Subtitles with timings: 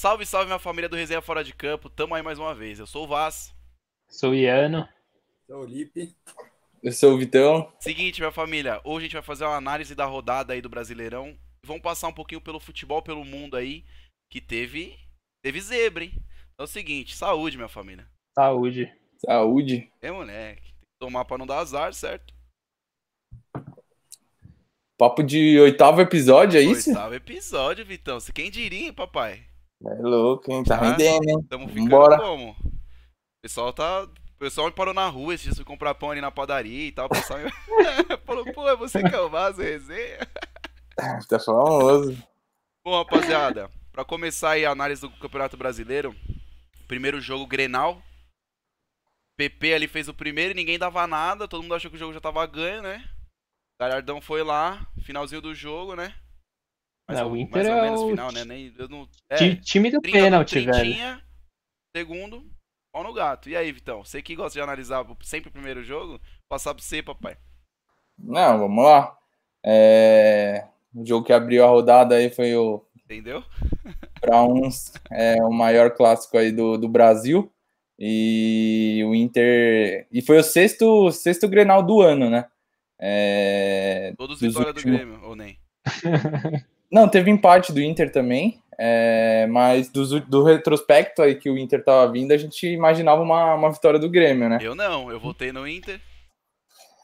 [0.00, 1.90] Salve, salve minha família do Resenha Fora de Campo.
[1.90, 2.78] Tamo aí mais uma vez.
[2.78, 3.54] Eu sou o Vaz.
[4.08, 4.88] Sou o Iano.
[5.46, 6.16] Sou o Lipe.
[6.82, 7.70] Eu sou o Vitão.
[7.78, 11.36] Seguinte, minha família, hoje a gente vai fazer uma análise da rodada aí do Brasileirão.
[11.66, 13.84] Vamos passar um pouquinho pelo futebol, pelo mundo aí,
[14.32, 14.98] que teve
[15.44, 16.12] teve zebra, hein?
[16.14, 18.08] Então é o seguinte, saúde, minha família.
[18.34, 18.90] Saúde.
[19.18, 19.92] Saúde.
[20.00, 20.62] É, moleque.
[20.62, 22.32] Tem que tomar pra não dar azar, certo?
[24.96, 26.88] Papo de oitavo episódio, é isso?
[26.88, 28.18] Oitavo episódio, Vitão.
[28.18, 29.49] Você quem diria, hein, papai?
[29.84, 30.62] É louco, hein?
[30.64, 31.42] Tá Ah, rendendo, hein?
[31.48, 32.18] Tamo ficando Vambora.
[32.18, 32.50] como?
[32.50, 34.02] O pessoal tá.
[34.04, 36.92] O pessoal me parou na rua esses dias fui comprar pão ali na padaria e
[36.92, 37.06] tal.
[37.06, 37.50] O pessoal me...
[38.24, 40.18] falou, pô, é você que é o Vaso resenha?
[41.28, 42.22] Tá famoso.
[42.84, 46.14] Bom, rapaziada, pra começar aí a análise do Campeonato Brasileiro,
[46.86, 48.02] primeiro jogo Grenal.
[49.38, 52.12] PP ali fez o primeiro e ninguém dava nada, todo mundo achou que o jogo
[52.12, 53.02] já tava ganho, né?
[53.80, 56.14] Galhardão foi lá, finalzinho do jogo, né?
[57.10, 58.44] Mais Não, ou, o Inter mais ou é menos o final, né?
[58.44, 61.20] Nem, eu não, é, Ti- Time do 30 do pênalti, velho.
[61.96, 62.44] Segundo,
[62.92, 63.48] pau no gato.
[63.48, 64.04] E aí, Vitão?
[64.04, 67.36] Você que gosta de analisar sempre o primeiro jogo, passar pra você, papai.
[68.18, 69.16] Não, vamos lá.
[69.64, 73.42] É, O jogo que abriu a rodada aí foi o, Entendeu?
[74.20, 77.52] para uns, é o maior clássico aí do, do Brasil.
[77.98, 80.06] E o Inter.
[80.10, 82.48] E foi o sexto, sexto Grenal do ano, né?
[82.98, 85.58] É, Todos Dos vitória do últimos- Grêmio, ou nem?
[86.90, 91.84] Não, teve empate do Inter também, é, mas dos- do, retrospecto aí que o Inter
[91.84, 94.58] tava vindo, a gente imaginava uma, uma vitória do Grêmio, né?
[94.60, 96.00] Eu não, eu votei no Inter.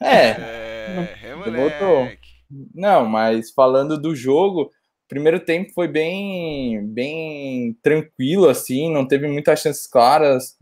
[0.02, 2.08] É, É, é votou?
[2.74, 9.28] não, mas falando do jogo, o primeiro tempo foi bem, bem tranquilo, assim, não teve
[9.28, 10.56] muitas chances claras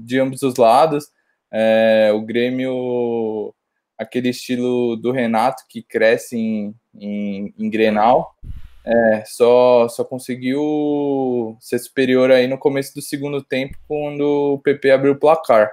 [0.00, 1.06] de ambos os lados.
[1.52, 3.54] É, o Grêmio,
[3.96, 8.34] aquele estilo do Renato que cresce em, em, em Grenal,
[8.84, 14.90] é, só, só conseguiu ser superior aí no começo do segundo tempo, quando o PP
[14.90, 15.72] abriu o placar.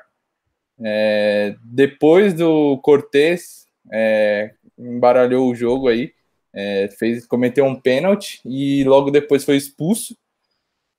[0.84, 6.14] É, depois do Cortez, é, embaralhou o jogo aí,
[6.54, 10.18] é, fez, cometeu um pênalti e logo depois foi expulso.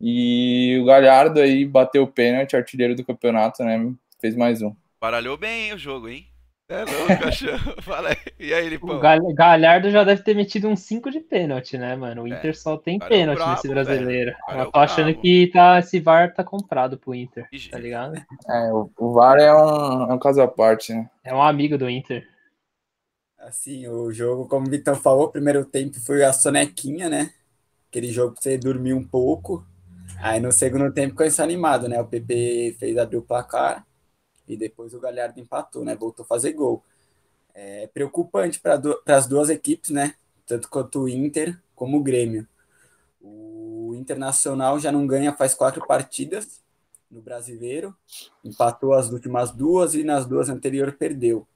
[0.01, 3.93] E o Galhardo aí bateu o pênalti, artilheiro do campeonato, né?
[4.21, 4.75] Fez mais um.
[5.01, 6.27] Baralhou bem o jogo, hein?
[6.73, 7.75] É louco, cachorro.
[7.83, 8.17] Fala aí.
[8.39, 8.99] E aí, O Lipão?
[8.99, 12.23] Gal- Galhardo já deve ter metido uns 5 de pênalti, né, mano?
[12.23, 14.33] O Inter só tem cara é pênalti brabo, nesse brasileiro.
[14.47, 17.69] Cara é Eu tô achando que tá, esse VAR tá comprado pro Inter, Ixi.
[17.71, 18.15] tá ligado?
[18.49, 21.11] É, o, o VAR é um, é um caso à parte, né?
[21.23, 22.27] É um amigo do Inter.
[23.39, 27.31] Assim, o jogo, como o Vitão falou, o primeiro tempo foi a sonequinha, né?
[27.91, 29.67] Aquele jogo que você dormiu um pouco.
[30.21, 32.01] Aí no segundo tempo começou animado, né?
[32.01, 33.85] O PP fez abrir o placar
[34.47, 35.95] e depois o Galhardo empatou, né?
[35.95, 36.83] Voltou a fazer gol.
[37.55, 40.15] É preocupante para as duas equipes, né?
[40.47, 42.47] Tanto quanto o Inter como o Grêmio.
[43.21, 46.63] O Internacional já não ganha faz quatro partidas
[47.11, 47.95] no Brasileiro,
[48.43, 51.47] empatou as últimas duas e nas duas anteriores perdeu.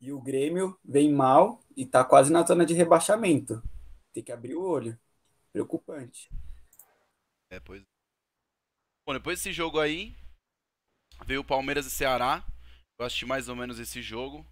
[0.00, 3.62] E o Grêmio vem mal e tá quase na zona de rebaixamento.
[4.12, 4.98] Tem que abrir o olho.
[5.52, 6.30] Preocupante.
[7.50, 7.82] É, pois.
[9.06, 10.14] Bom, depois desse jogo aí,
[11.24, 12.42] veio o Palmeiras e Ceará.
[12.98, 14.44] Eu assisti mais ou menos esse jogo.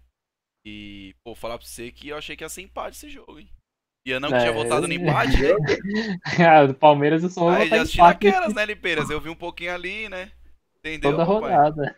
[0.65, 3.49] E, pô, falar pra você que eu achei que ia ser empate esse jogo, hein?
[4.05, 4.53] E não que tinha É.
[4.53, 5.33] votado no empate?
[6.47, 9.09] Ah, do Palmeiras eu só Aí já assisti empate naquelas, né, Lipeiras?
[9.09, 10.31] Eu vi um pouquinho ali, né?
[10.79, 11.95] Entendeu, toda rodada.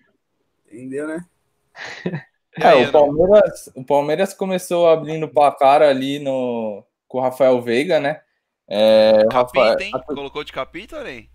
[0.66, 1.26] Entendeu, né?
[2.60, 8.00] É, aí, o Palmeiras, o Palmeiras começou abrindo placar ali no, com o Rafael Veiga,
[8.00, 8.20] né?
[8.68, 9.92] É, o Rafael- Capita, hein?
[10.08, 11.30] Colocou de capita, nem?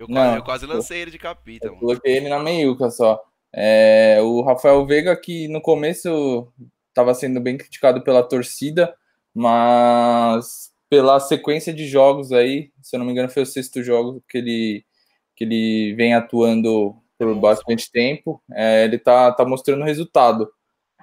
[0.00, 1.80] Eu, Não, quase, eu quase lancei ele de capita, Eu mano.
[1.86, 3.22] coloquei ele na meiuca só.
[3.52, 6.48] É, o Rafael Veiga, que no começo
[6.88, 8.94] estava sendo bem criticado pela torcida,
[9.34, 14.24] mas pela sequência de jogos aí, se eu não me engano, foi o sexto jogo
[14.28, 14.84] que ele,
[15.36, 20.50] que ele vem atuando por bastante tempo, é, ele tá, tá mostrando resultado.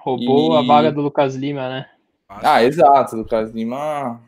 [0.00, 1.88] Roubou E- a vaga do Lucas Lima, né?
[2.28, 4.20] Ah, exato, Lucas Lima,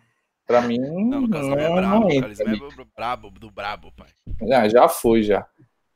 [0.50, 2.74] pra mim, Não, Lucas é não- brabo, não o entra Lucas Lima ali.
[2.80, 4.08] é brabo, do brabo, pai.
[4.48, 5.46] Já, já foi, já.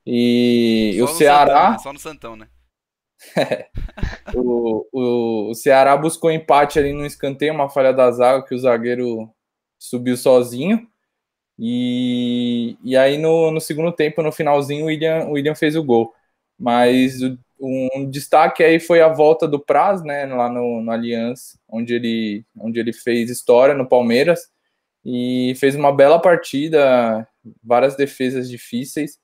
[0.06, 1.54] E, Só o Ceará...
[1.54, 1.78] Santão, né?
[1.78, 2.48] Só no Santão, né?
[4.34, 8.58] O, o, o Ceará buscou empate ali no escanteio, uma falha da zaga que o
[8.58, 9.30] zagueiro
[9.78, 10.86] subiu sozinho.
[11.58, 15.84] E, e aí no, no segundo tempo, no finalzinho, o William, o William fez o
[15.84, 16.12] gol.
[16.58, 21.58] Mas o- um destaque aí foi a volta do Praz, né, lá no, no Allianz,
[21.68, 24.48] onde ele, onde ele fez história no Palmeiras
[25.04, 27.26] e fez uma bela partida,
[27.62, 29.18] várias defesas difíceis.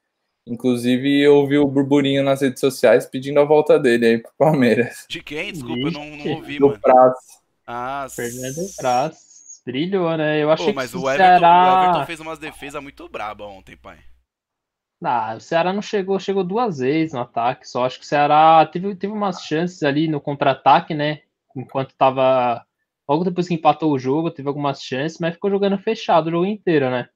[0.46, 5.06] Inclusive, eu ouvi o burburinho nas redes sociais pedindo a volta dele aí pro Palmeiras.
[5.08, 5.52] De quem?
[5.52, 6.80] Desculpa, eu não, não ouvi, Do mano.
[6.80, 7.14] Praz.
[7.66, 9.62] Ah, Fernando Praz.
[9.64, 10.42] Brilhou, né?
[10.42, 11.74] Eu achei Pô, mas que o o Everton, Ceará...
[11.74, 13.98] o Everton fez umas defesas muito braba ontem, pai.
[15.02, 18.66] Ah, o Ceará não chegou, chegou duas vezes no ataque, só acho que o Ceará
[18.66, 21.22] teve, teve umas chances ali no contra-ataque, né?
[21.56, 22.64] Enquanto tava.
[23.08, 26.46] Logo depois que empatou o jogo, teve algumas chances, mas ficou jogando fechado o jogo
[26.46, 27.08] inteiro, né?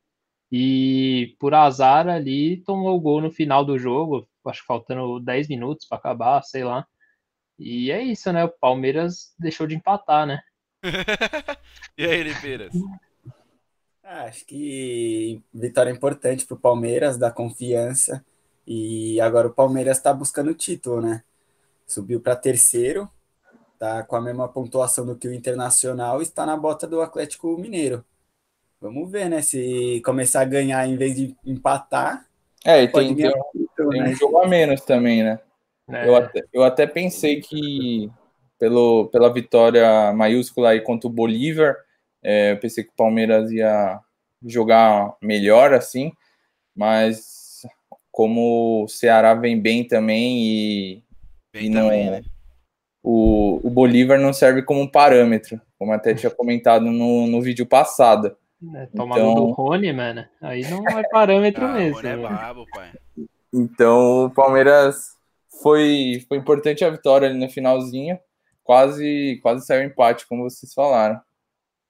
[0.50, 5.48] E por azar ali tomou o gol no final do jogo, acho que faltando 10
[5.48, 6.86] minutos para acabar, sei lá.
[7.58, 8.44] E é isso, né?
[8.44, 10.40] O Palmeiras deixou de empatar, né?
[11.96, 12.74] e aí, Oliveiras?
[14.04, 18.22] Ah, acho que vitória importante para o Palmeiras, dá confiança.
[18.66, 21.22] E agora o Palmeiras está buscando o título, né?
[21.86, 23.10] Subiu para terceiro,
[23.78, 27.56] tá com a mesma pontuação do que o Internacional e está na bota do Atlético
[27.58, 28.04] Mineiro.
[28.80, 29.40] Vamos ver, né?
[29.40, 32.26] Se começar a ganhar em vez de empatar.
[32.64, 34.10] É, e tem, tem, título, tem né?
[34.10, 35.38] um jogo a menos também, né?
[35.88, 36.08] É.
[36.08, 38.10] Eu, até, eu até pensei que
[38.58, 41.76] pelo, pela vitória maiúscula aí contra o Bolívar,
[42.24, 44.00] é, eu pensei que o Palmeiras ia
[44.44, 46.12] jogar melhor assim,
[46.74, 47.62] mas
[48.10, 51.04] como o Ceará vem bem também e,
[51.52, 52.22] bem e não, também, né?
[53.02, 58.34] o, o Bolívar não serve como parâmetro, como até tinha comentado no, no vídeo passado.
[58.74, 59.34] É, tomar então...
[59.34, 61.96] do Rony, mano, aí não é parâmetro ah, mesmo.
[61.96, 62.92] Rony é brabo, pai.
[63.52, 65.14] Então o Palmeiras
[65.62, 68.18] foi, foi importante a vitória ali no finalzinho,
[68.62, 71.20] quase, quase saiu empate, como vocês falaram.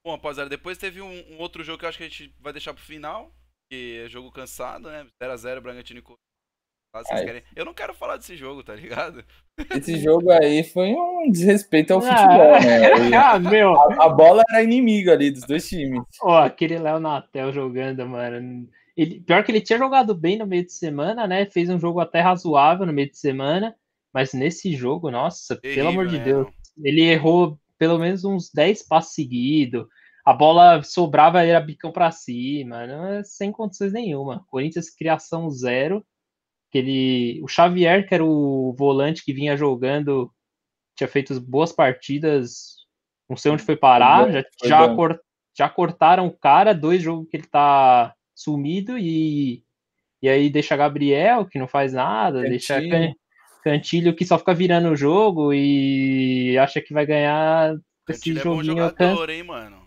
[0.04, 2.52] Bom, rapaziada, depois teve um, um, outro jogo que eu acho que a gente vai
[2.52, 3.34] deixar pro final,
[3.70, 5.06] que é jogo cansado, né?
[5.22, 7.24] 0x0, Bragantino e Corinthians.
[7.24, 7.42] Querem...
[7.56, 9.24] Eu não quero falar desse jogo, tá ligado?
[9.74, 13.16] Esse jogo aí foi um desrespeito ao ah, futebol, né?
[13.16, 13.74] ah, meu.
[13.74, 16.02] A, a, bola era inimiga ali dos dois times.
[16.22, 18.68] Ó, aquele Léo Natel jogando, mano.
[18.96, 21.46] Ele, pior que ele tinha jogado bem no meio de semana, né?
[21.46, 23.74] Fez um jogo até razoável no meio de semana.
[24.12, 26.24] Mas nesse jogo, nossa, Terrível, pelo amor de né?
[26.24, 26.46] Deus.
[26.80, 29.86] Ele errou pelo menos uns 10 passos seguidos.
[30.24, 34.44] A bola sobrava, era bicão para cima, é sem condições nenhuma.
[34.48, 36.04] Corinthians, criação zero.
[36.70, 40.32] Aquele, o Xavier, que era o volante que vinha jogando,
[40.96, 42.76] tinha feito boas partidas,
[43.28, 45.20] não sei onde foi parar, já, já, cort,
[45.56, 49.62] já cortaram o cara, dois jogos que ele tá sumido, e,
[50.20, 52.50] e aí deixa Gabriel, que não faz nada, Cantilho.
[52.50, 53.14] deixa
[53.64, 57.74] Cantilho que só fica virando o jogo e acha que vai ganhar
[58.06, 58.72] esse Cantilho joguinho.
[58.72, 59.82] É bom jogador, hein, mano?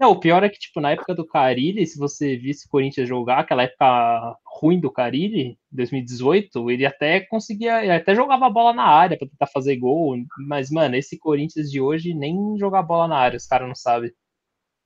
[0.00, 3.06] Não, o pior é que, tipo, na época do Carilli, se você visse o Corinthians
[3.06, 8.72] jogar, aquela época ruim do Carilli, 2018, ele até conseguia, ele até jogava a bola
[8.72, 10.16] na área para tentar fazer gol,
[10.46, 14.10] mas, mano, esse Corinthians de hoje nem jogar bola na área, os caras não sabem.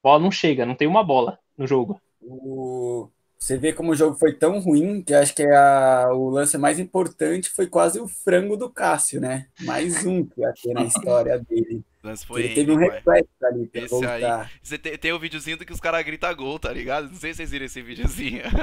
[0.03, 2.01] Bola não chega, não tem uma bola no jogo.
[2.21, 3.09] O...
[3.43, 6.79] Você vê como o jogo foi tão ruim que acho que a, o lance mais
[6.79, 9.49] importante foi quase o frango do Cássio, né?
[9.63, 11.83] Mais um que ia ter na história dele.
[12.37, 14.43] Ele teve um reflexo ali pra esse voltar.
[14.43, 17.09] Aí, você tem, tem o um videozinho do que os caras gritam gol, tá ligado?
[17.09, 18.43] Não sei se vocês viram esse videozinho.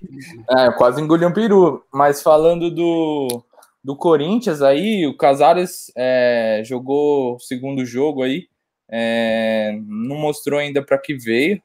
[0.56, 1.84] é, quase engoliu um peru.
[1.92, 3.44] Mas falando do,
[3.84, 8.48] do Corinthians aí, o Casares é, jogou o segundo jogo aí.
[8.90, 11.60] É, não mostrou ainda para que veio.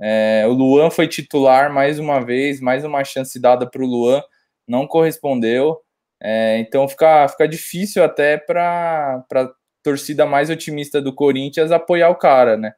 [0.00, 4.22] É, o Luan foi titular mais uma vez, mais uma chance dada para o Luan,
[4.66, 5.78] não correspondeu.
[6.20, 9.50] É, então fica, fica difícil até para a
[9.82, 12.72] torcida mais otimista do Corinthians apoiar o cara, né?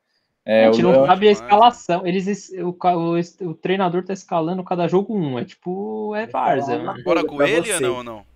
[0.44, 2.06] É, a gente não sabe a escalação.
[2.06, 5.38] Eles, o, o, o treinador tá escalando cada jogo um.
[5.38, 6.78] É tipo, é Varza.
[7.04, 8.29] Bora com ele ou não, ou não?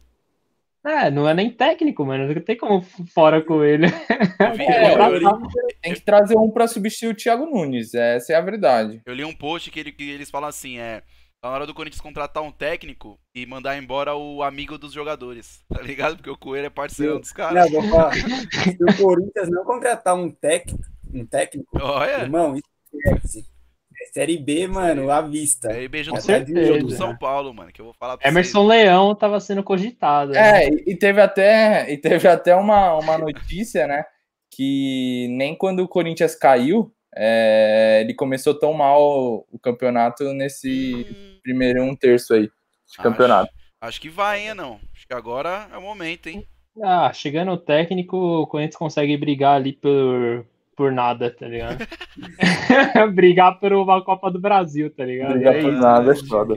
[0.84, 2.32] É, não é nem técnico, mano.
[2.32, 2.82] Não tem como
[3.14, 3.86] fora com ele.
[3.86, 4.50] É,
[5.80, 7.94] tem que trazer um para substituir o Thiago Nunes.
[7.94, 9.00] Essa é a verdade.
[9.06, 11.02] Eu li um post que, ele, que eles falam assim: é.
[11.40, 15.62] Tá na hora do Corinthians contratar um técnico e mandar embora o amigo dos jogadores,
[15.72, 16.16] tá ligado?
[16.16, 17.70] Porque o Coelho é parceiro dos caras.
[17.70, 22.22] Não, falar, se o Corinthians não contratar um técnico, um técnico, Olha.
[22.22, 23.53] irmão, esquece.
[24.14, 25.68] Série B, mano, à vista.
[25.70, 28.84] Série B junto com do São Paulo, mano, que eu vou falar pra Emerson vocês.
[28.84, 30.30] Leão tava sendo cogitado.
[30.30, 30.66] Né?
[30.66, 34.04] É, e teve até, e teve até uma, uma notícia, né,
[34.52, 41.40] que nem quando o Corinthians caiu, é, ele começou tão mal o campeonato nesse hum.
[41.42, 42.52] primeiro um terço aí de
[42.92, 43.52] acho, campeonato.
[43.80, 44.78] Acho que vai, hein, não.
[44.94, 46.46] Acho que agora é o momento, hein.
[46.84, 51.86] Ah, chegando o técnico, o Corinthians consegue brigar ali por, por nada, tá ligado?
[53.14, 55.34] Brigar por uma Copa do Brasil, tá ligado?
[55.34, 56.54] Brigar é por nada é foda.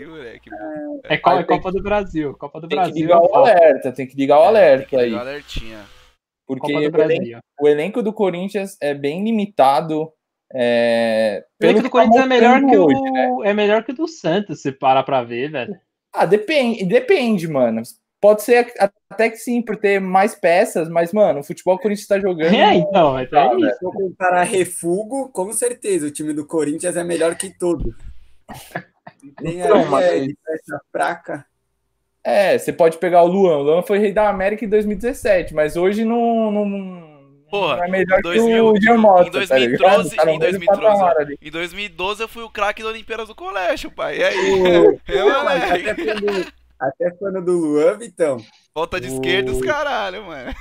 [1.05, 2.33] É, é, Copa do Brasil.
[2.35, 2.93] Copa do tem Brasil.
[2.93, 5.15] Tem que ligar o alerta, tem que ligar o alerta é, aí.
[5.15, 5.79] Alertinha.
[6.47, 10.11] Porque o elenco, o elenco, do Corinthians é bem limitado.
[10.53, 13.29] É, o elenco do Corinthians é melhor, que o, né?
[13.43, 15.77] é melhor que o do Santos, se para pra ver, velho.
[16.13, 17.81] Ah, depende, depende, mano.
[18.19, 18.73] Pode ser
[19.09, 22.19] até que sim, por ter mais peças, mas, mano, o futebol que o Corinthians tá
[22.19, 22.53] jogando.
[22.53, 23.73] É, então, é tá, isso.
[23.73, 27.95] Se for comparar refugo, com certeza, o time do Corinthians é melhor que todo.
[29.39, 30.05] Tem então, mas...
[30.05, 31.45] é, peça fraca.
[32.23, 33.57] É, você pode pegar o Luan.
[33.57, 36.65] O Luan foi rei da América em 2017, mas hoje não, não,
[37.49, 42.27] Porra, é melhor 2000, que o Giamota, em 2012, tá em, 2012 em 2012 eu
[42.27, 44.17] fui o craque da Olimpíadas do Colégio, pai.
[44.17, 44.99] E aí?
[45.07, 46.47] eu, até, quando,
[46.79, 48.37] até quando do Luan, Vitão.
[48.73, 49.13] Volta de o...
[49.13, 50.53] esquerda os caralho, mano.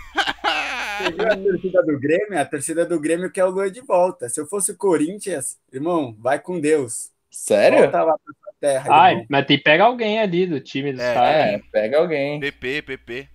[0.99, 2.41] Você viu a torcida do Grêmio?
[2.41, 4.29] A torcida do Grêmio quer o Luan de volta.
[4.29, 7.11] Se eu fosse o Corinthians, irmão, vai com Deus.
[7.31, 7.81] Sério?
[7.81, 8.87] Volta lá pra sua terra.
[8.91, 9.27] Ai, irmão.
[9.29, 11.45] mas tem que pegar alguém ali do time dos é, caras.
[11.47, 12.41] É, pega alguém.
[12.41, 13.29] PP, PP.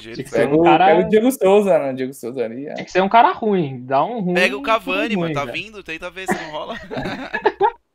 [0.00, 0.86] Jeito, pega, um cara...
[0.86, 1.92] pega o Diego Souza, né?
[1.92, 2.66] Diego Souza ali.
[2.66, 2.74] É.
[2.74, 3.84] Tem que ser um cara ruim.
[3.84, 4.34] Dá um ruim.
[4.34, 5.34] Pega o Cavani, ruim, mano.
[5.34, 6.76] Tá vindo, tenta ver se não rola.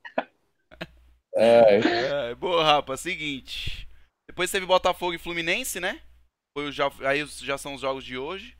[1.35, 2.29] é.
[2.31, 2.35] é.
[2.35, 2.97] Boa, rapa.
[2.97, 3.88] Seguinte.
[4.29, 6.01] Depois teve Botafogo e Fluminense, né?
[6.57, 8.55] Foi já, aí já são os jogos de hoje.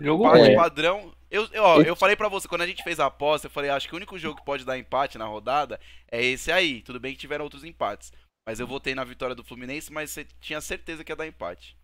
[0.00, 0.54] Jogo empate é.
[0.54, 1.12] padrão.
[1.30, 3.70] Eu, eu, ó, eu falei pra você, quando a gente fez a aposta, eu falei,
[3.70, 5.78] acho que o único jogo que pode dar empate na rodada
[6.10, 6.82] é esse aí.
[6.82, 8.12] Tudo bem que tiveram outros empates.
[8.46, 11.76] Mas eu votei na vitória do Fluminense, mas você tinha certeza que ia dar empate.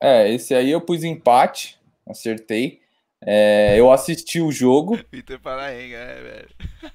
[0.00, 2.81] É, esse aí eu pus empate, acertei.
[3.24, 4.98] É, eu assisti o jogo.
[5.10, 6.48] Peter Paraenga, é, velho.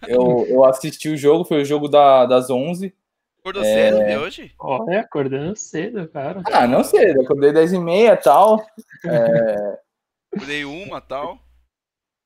[0.08, 2.94] Eu, eu assisti o jogo, foi o jogo da, das 11.
[3.40, 3.66] Acordou é...
[3.66, 4.52] cedo de hoje?
[4.60, 6.42] Olha, acordando cedo, cara.
[6.52, 8.66] Ah, não cedo, acordei 10 e meia e tal.
[9.06, 9.80] É...
[10.34, 11.38] Acordei uma tal.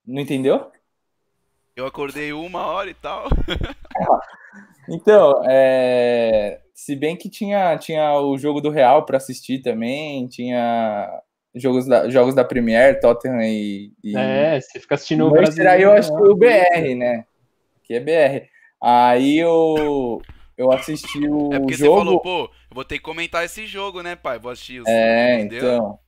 [0.06, 0.72] Não entendeu?
[1.76, 3.28] Eu acordei uma hora e tal.
[4.90, 6.60] Então, é...
[6.74, 11.22] se bem que tinha, tinha o jogo do Real para assistir também, tinha
[11.56, 14.16] jogos da, jogos da Premier, Tottenham e, e...
[14.16, 15.70] É, você fica assistindo o Brasil.
[15.70, 17.26] Aí eu acho que o BR, né?
[17.84, 18.48] Que é BR.
[18.82, 20.22] Aí eu,
[20.58, 22.00] eu assisti o É porque jogo...
[22.00, 24.40] você falou, pô, eu vou ter que comentar esse jogo, né, pai?
[24.40, 25.76] Vou assistir os É, entendeu?
[25.76, 26.00] então...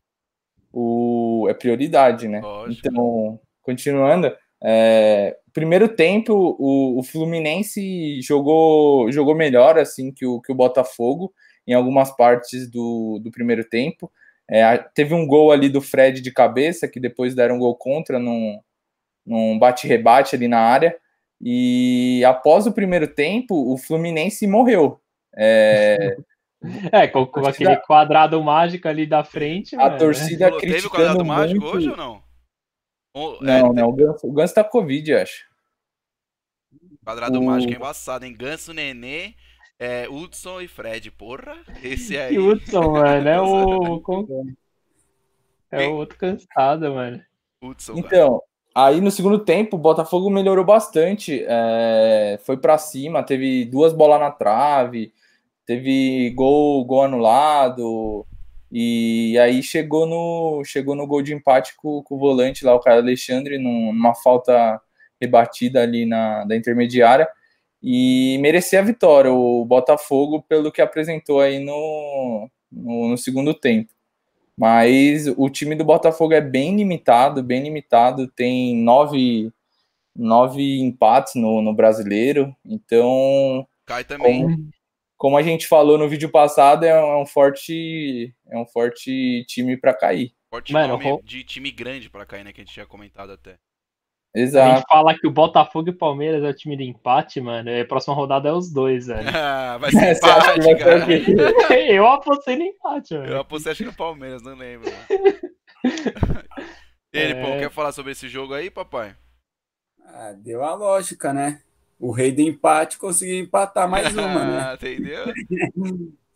[0.72, 1.48] O...
[1.50, 2.40] É prioridade, né?
[2.42, 2.88] Lógico.
[2.88, 4.36] Então, continuando...
[4.66, 11.34] É, primeiro tempo, o, o, Fluminense jogou, jogou melhor assim que o, que o Botafogo
[11.68, 14.12] em algumas partes do, do primeiro tempo.
[14.50, 18.20] É, teve um gol ali do Fred de cabeça, que depois deram um gol contra
[18.20, 18.60] num,
[19.26, 20.96] num bate-rebate ali na área.
[21.42, 25.02] E após o primeiro tempo, o Fluminense morreu.
[25.36, 26.18] É,
[26.92, 29.76] é com, com aquele quadrado mágico ali da frente.
[29.76, 30.58] A torcida né?
[30.58, 31.28] criticando Teve o quadrado muito...
[31.28, 32.24] mágico hoje ou não?
[33.16, 35.46] Ou, não, é, não, o Ganso, o Ganso tá com Covid, acho.
[37.04, 37.44] Quadrado o...
[37.44, 38.36] mágico é embaçado, hein?
[38.36, 39.36] Ganso, Nenê,
[39.80, 41.58] é, Hudson e Fred, porra.
[41.84, 42.36] Esse aí.
[42.36, 44.02] E Hudson, mano, é o.
[45.72, 47.22] É o outro cansado, mano.
[47.62, 48.42] Hudson, então,
[48.76, 51.44] aí no segundo tempo, o Botafogo melhorou bastante.
[51.48, 55.12] É, foi para cima, teve duas bolas na trave,
[55.66, 58.26] teve gol, gol anulado.
[58.72, 62.80] E aí chegou no, chegou no gol de empate com, com o volante lá, o
[62.80, 64.82] cara Alexandre, numa falta
[65.22, 67.28] rebatida ali na da intermediária
[67.84, 73.92] e merecia a vitória o Botafogo pelo que apresentou aí no, no, no, segundo tempo.
[74.58, 79.52] Mas o time do Botafogo é bem limitado, bem limitado, tem nove,
[80.16, 83.68] nove empates no, no brasileiro, então.
[83.86, 84.44] Cai também.
[84.44, 84.70] Como,
[85.18, 89.94] como a gente falou no vídeo passado, é um forte, é um forte time para
[89.94, 90.34] cair.
[90.50, 92.54] Forte Mano, nome de time grande para cair, né?
[92.54, 93.58] Que a gente tinha comentado até.
[94.36, 94.72] Exato.
[94.72, 97.70] A gente fala que o Botafogo e o Palmeiras é o time de empate, mano.
[97.70, 99.30] E a próxima rodada é os dois, velho.
[99.36, 101.08] Ah, vai ser empate, vai cara.
[101.92, 103.34] Eu apostei no empate, velho.
[103.34, 104.90] Eu apostei acho que no Palmeiras, não lembro.
[107.14, 107.42] Ele, é...
[107.42, 109.16] pô, quer falar sobre esse jogo aí, papai?
[110.06, 111.62] Ah, deu a lógica, né?
[112.04, 114.74] o rei do empate conseguiu empatar mais uma, né?
[114.74, 115.24] Entendeu?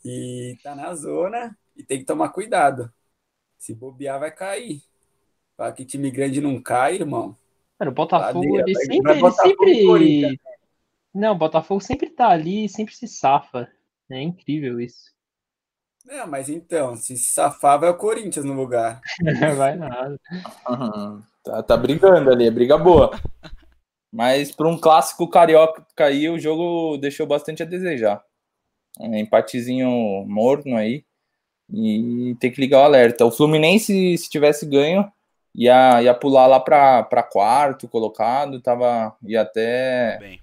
[0.04, 2.90] e tá na zona e tem que tomar cuidado.
[3.58, 4.82] Se bobear, vai cair.
[5.58, 7.36] Para que time grande não cai, irmão.
[7.80, 9.12] Mano, o Botafogo, ele sempre.
[9.12, 10.40] Ele sempre...
[11.14, 13.68] Não, o Botafogo sempre tá ali sempre se safa.
[14.10, 15.16] É incrível isso.
[16.06, 19.02] Não, mas então, se se safar, vai o Corinthians no lugar.
[19.58, 20.18] vai nada.
[20.70, 21.22] Uhum.
[21.44, 23.12] Tá, tá brigando ali, é briga boa.
[24.12, 28.24] Mas para um clássico carioca cair, o jogo deixou bastante a desejar.
[29.00, 29.90] É, empatezinho
[30.26, 31.04] morno aí.
[31.70, 33.26] E tem que ligar o alerta.
[33.26, 35.12] O Fluminense, se tivesse ganho,
[35.58, 38.62] ia, ia pular lá para quarto colocado.
[38.62, 40.20] Tava, ia até.
[40.20, 40.40] Bem.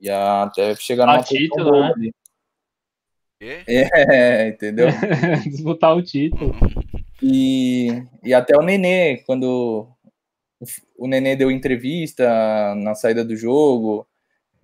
[0.00, 1.92] Ia até chegar no título, né?
[1.96, 2.12] Ali.
[3.40, 4.88] É, entendeu?
[5.48, 6.54] Disputar o título.
[7.22, 9.88] E, e até o Nenê, quando
[10.96, 14.06] o Nenê deu entrevista na saída do jogo,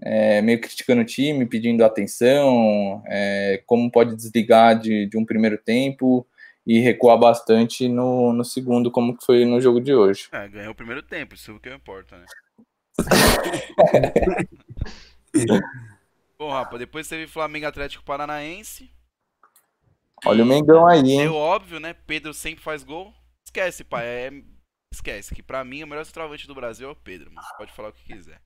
[0.01, 5.57] é, meio criticando o time, pedindo atenção, é, como pode desligar de, de um primeiro
[5.57, 6.27] tempo
[6.67, 10.29] e recuar bastante no, no segundo, como que foi no jogo de hoje.
[10.33, 12.27] É, ganhou o primeiro tempo, isso é o que importa, né?
[16.39, 18.91] Bom, rapaz, depois teve Flamengo Atlético Paranaense.
[20.25, 21.23] Olha o Mengão aí, hein?
[21.23, 21.93] Deu óbvio, né?
[22.07, 23.13] Pedro sempre faz gol.
[23.45, 24.07] Esquece, pai.
[24.07, 24.33] É...
[24.93, 27.47] Esquece, que pra mim o melhor centroavante do Brasil é o Pedro, mano.
[27.59, 28.41] Pode falar o que quiser.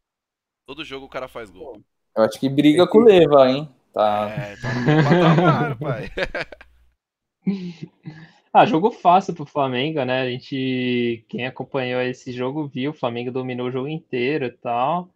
[0.67, 1.81] Todo jogo o cara faz gol.
[2.17, 3.69] Eu acho que briga com o Leva, hein?
[3.93, 4.29] Tá.
[4.31, 6.11] É, tá no patamar, pai.
[8.53, 10.23] Ah, jogo fácil pro Flamengo, né?
[10.23, 15.11] A gente, quem acompanhou esse jogo viu, o Flamengo dominou o jogo inteiro e tal.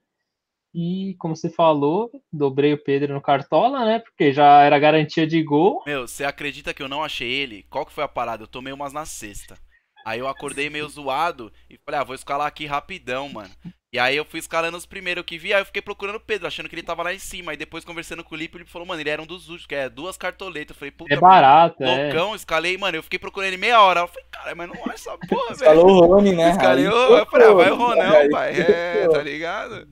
[0.74, 3.98] E, como você falou, dobrei o Pedro no Cartola, né?
[3.98, 5.82] Porque já era garantia de gol.
[5.86, 7.64] Meu, você acredita que eu não achei ele?
[7.64, 8.42] Qual que foi a parada?
[8.42, 9.58] Eu tomei umas na sexta.
[10.04, 13.54] Aí eu acordei meio zoado e falei, ah, vou escalar aqui rapidão, mano.
[13.92, 16.46] E aí eu fui escalando os primeiros que vi, aí eu fiquei procurando o Pedro,
[16.46, 17.52] achando que ele tava lá em cima.
[17.52, 19.74] Aí depois conversando com o Lipe, ele falou, mano, ele era um dos últimos, que
[19.74, 20.74] é duas cartoletas.
[20.74, 22.04] Eu falei, puta, é barato, é.
[22.04, 24.00] loucão, escalei, mano, eu fiquei procurando ele meia hora.
[24.00, 25.52] Eu falei, cara, mas não acha essa porra, velho.
[25.52, 26.50] Escalou o Rony, né?
[26.52, 28.54] Escalei o eu falei, ah, vai o Ronão, pai.
[28.62, 29.86] É, tá ligado?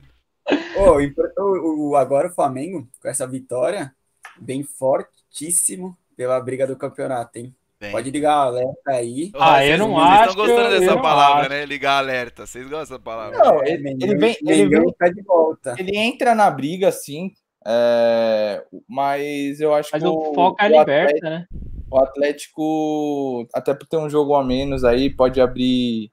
[0.75, 0.97] Oh,
[1.43, 3.93] o, o, agora o Flamengo, com essa vitória,
[4.39, 7.55] bem fortíssimo pela briga do campeonato, hein?
[7.81, 7.91] Bem.
[7.91, 9.31] Pode ligar o alerta aí.
[9.33, 10.11] Ah, eu não acho.
[10.11, 11.65] Vocês estão gostando dessa palavra, né?
[11.65, 12.45] Ligar alerta.
[12.45, 13.39] Vocês gostam dessa palavra?
[13.39, 14.37] Não, ele, ele vem.
[14.45, 15.75] Ele, vem, tá de volta.
[15.79, 17.31] ele entra na briga, assim.
[17.65, 20.07] É, mas eu acho mas que.
[20.07, 21.47] Mas o, foco é a liberta, né?
[21.89, 26.11] O Atlético, até por ter um jogo a menos aí, pode abrir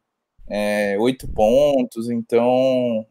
[0.49, 2.09] é, oito pontos.
[2.09, 3.05] Então,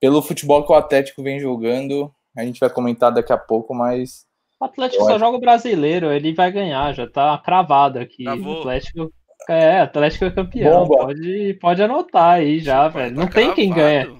[0.00, 4.26] pelo futebol que o Atlético vem jogando, a gente vai comentar daqui a pouco, mas
[4.60, 8.26] o Atlético só joga o brasileiro, ele vai ganhar, já tá cravado aqui.
[8.26, 9.12] O Atlético
[9.48, 10.86] é, Atlético é campeão.
[10.86, 13.16] Pode, pode anotar aí já, velho.
[13.16, 14.14] Não tá tem quem ganha.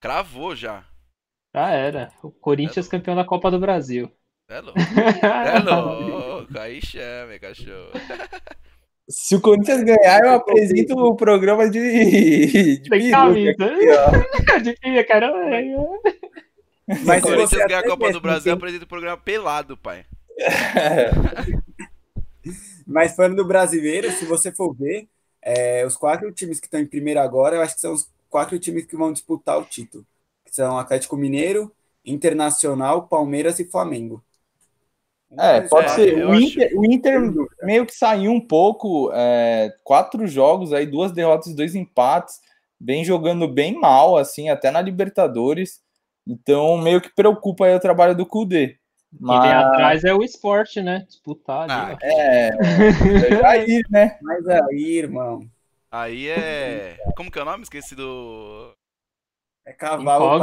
[0.00, 0.84] Cravou já.
[1.54, 2.10] Já era.
[2.22, 4.10] O Corinthians é campeão da Copa do Brasil.
[4.48, 4.78] É louco.
[5.22, 6.58] É louco.
[6.58, 7.92] Aí chame, cachorro.
[9.08, 12.80] Se o Corinthians ganhar, eu apresento o programa de.
[12.82, 13.54] de Tem camisa.
[14.62, 15.32] de pia, cara.
[17.04, 18.52] Mas se o Corinthians ganhar a Copa do Brasil, tem...
[18.52, 20.06] apresenta o programa pelado, pai.
[22.86, 25.08] Mas falando do brasileiro, se você for ver,
[25.42, 28.58] é, os quatro times que estão em primeiro agora, eu acho que são os quatro
[28.58, 30.06] times que vão disputar o título.
[30.50, 31.72] São Atlético Mineiro,
[32.04, 34.22] Internacional, Palmeiras e Flamengo.
[35.38, 36.26] É, pode é, ser.
[36.26, 37.20] O Inter, o Inter,
[37.62, 42.40] meio que saiu um pouco, é, quatro jogos aí, duas derrotas, dois empates,
[42.80, 45.82] vem jogando bem mal, assim, até na Libertadores.
[46.28, 48.78] Então, meio que preocupa aí o trabalho do Kudê.
[49.18, 49.38] Mas...
[49.38, 51.06] E vem atrás é o esporte, né?
[51.08, 51.72] Disputar ali.
[51.72, 52.48] Ah, é,
[53.32, 54.18] é Jair, né?
[54.20, 55.48] Mas aí, irmão.
[55.90, 56.98] Aí é.
[57.16, 57.62] Como que é o nome?
[57.62, 58.74] Esqueci do.
[59.66, 60.38] É cavalo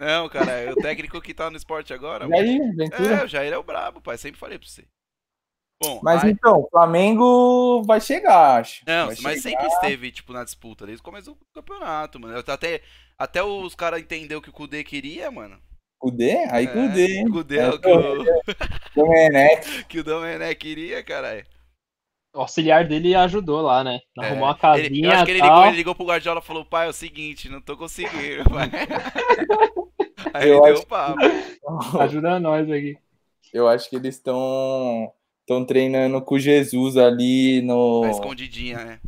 [0.00, 2.28] Não, cara, é o técnico que tá no esporte agora.
[2.28, 3.14] Jair, Ventura.
[3.14, 4.18] É, o Jair é o brabo, pai.
[4.18, 4.84] Sempre falei pra você.
[5.82, 6.30] Bom, mas aí...
[6.30, 8.84] então, o Flamengo vai chegar, acho.
[8.86, 9.60] Não, vai mas chegar.
[9.60, 12.38] sempre esteve, tipo, na disputa, desde o começo do campeonato, mano.
[12.46, 12.82] Até,
[13.22, 15.56] até os caras entenderam o que o Kudê queria, mano.
[15.96, 16.44] Kudê?
[16.50, 17.30] Aí é, Kudê, hein?
[17.30, 18.24] Kudê é, o que o...
[18.96, 19.84] Domenech.
[19.86, 21.46] que o Domenech queria, caralho.
[22.34, 24.00] O auxiliar dele ajudou lá, né?
[24.18, 24.26] É.
[24.26, 26.64] Arrumou uma casinha ele, Eu acho que ele ligou, ele ligou pro Guardiola e falou,
[26.64, 28.68] pai, é o seguinte, não tô conseguindo, pai.
[30.34, 31.20] Aí eu ele deu o papo.
[32.00, 32.98] Ajuda nós aqui.
[33.52, 38.02] Eu acho que eles estão estão treinando com Jesus ali no.
[38.04, 39.00] A escondidinha, né?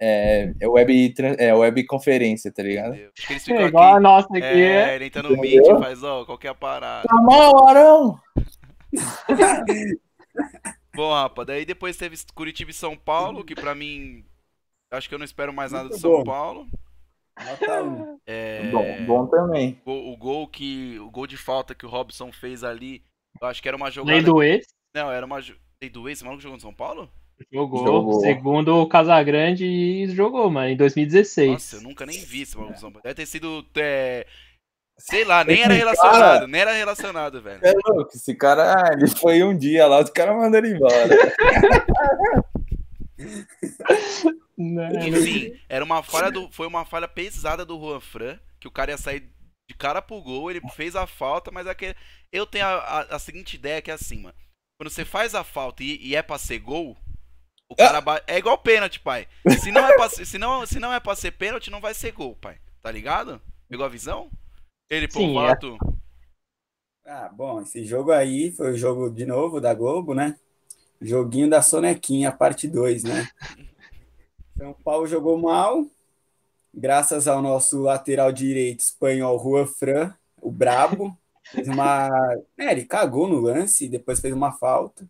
[0.00, 2.92] É, é web, é web conferência, tá ligado?
[2.92, 4.44] Acho que eles ficam é igual aqui, a nossa aqui.
[4.44, 7.08] É, ele entra no Meet e faz, ó, qualquer é parada.
[7.08, 8.20] Tá mal, Arão!
[10.94, 14.24] Bom, rapaz, daí depois teve Curitiba e São Paulo, que pra mim,
[14.92, 16.66] acho que eu não espero mais nada do São Paulo.
[18.26, 18.70] É...
[18.70, 19.80] Bom, bom também.
[19.84, 23.02] O, o, gol que, o gol de falta que o Robson fez ali,
[23.40, 24.16] eu acho que era uma jogada...
[24.16, 24.64] Nem do ex?
[24.94, 25.40] Não, era uma...
[25.80, 27.10] Tem do ex, esse maluco jogou no São Paulo?
[27.52, 28.20] Jogou, jogou.
[28.20, 31.50] segundo o Casagrande jogou, mano, em 2016.
[31.52, 32.74] Nossa, eu nunca nem vi esse maluco.
[32.98, 33.02] É.
[33.02, 33.64] Deve ter sido.
[33.76, 34.26] É...
[34.96, 37.60] Sei lá, nem era relacionado, cara, nem era relacionado, velho.
[37.62, 41.08] É louco, esse cara, ah, ele foi um dia lá, os caras mandaram ele embora.
[45.08, 48.92] Enfim, era uma falha do, foi uma falha pesada do Juan Fran, que o cara
[48.92, 49.28] ia sair
[49.68, 51.94] de cara pro gol, ele fez a falta, mas é que
[52.30, 54.34] eu tenho a, a, a seguinte ideia que é assim, mano.
[54.78, 56.96] Quando você faz a falta e, e é pra ser gol,
[57.74, 58.24] o cara bate...
[58.26, 59.26] É igual pênalti, pai.
[59.60, 60.08] Se não, é pra...
[60.08, 62.56] se, não, se não é pra ser pênalti, não vai ser gol, pai.
[62.80, 63.40] Tá ligado?
[63.68, 64.30] Pegou a visão?
[64.88, 65.94] Ele, pô, Sim, é.
[67.06, 70.38] Ah, bom, esse jogo aí foi o jogo de novo da Globo, né?
[71.00, 73.28] Joguinho da Sonequinha, parte 2, né?
[74.56, 75.84] São Paulo jogou mal,
[76.72, 80.14] graças ao nosso lateral direito espanhol Juan Fran.
[80.40, 81.18] o brabo.
[81.50, 82.08] Fez uma.
[82.56, 85.06] É, ele cagou no lance, depois fez uma falta.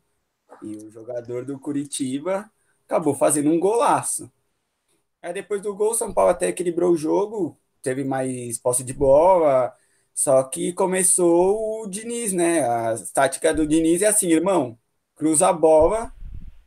[0.62, 2.50] E o jogador do Curitiba
[2.87, 4.31] acabou fazendo um golaço.
[5.23, 9.75] Aí depois do gol, São Paulo até equilibrou o jogo, teve mais posse de bola,
[10.14, 12.61] só que começou o Diniz, né?
[12.62, 14.79] A tática do Diniz é assim, irmão,
[15.16, 16.12] cruza a bola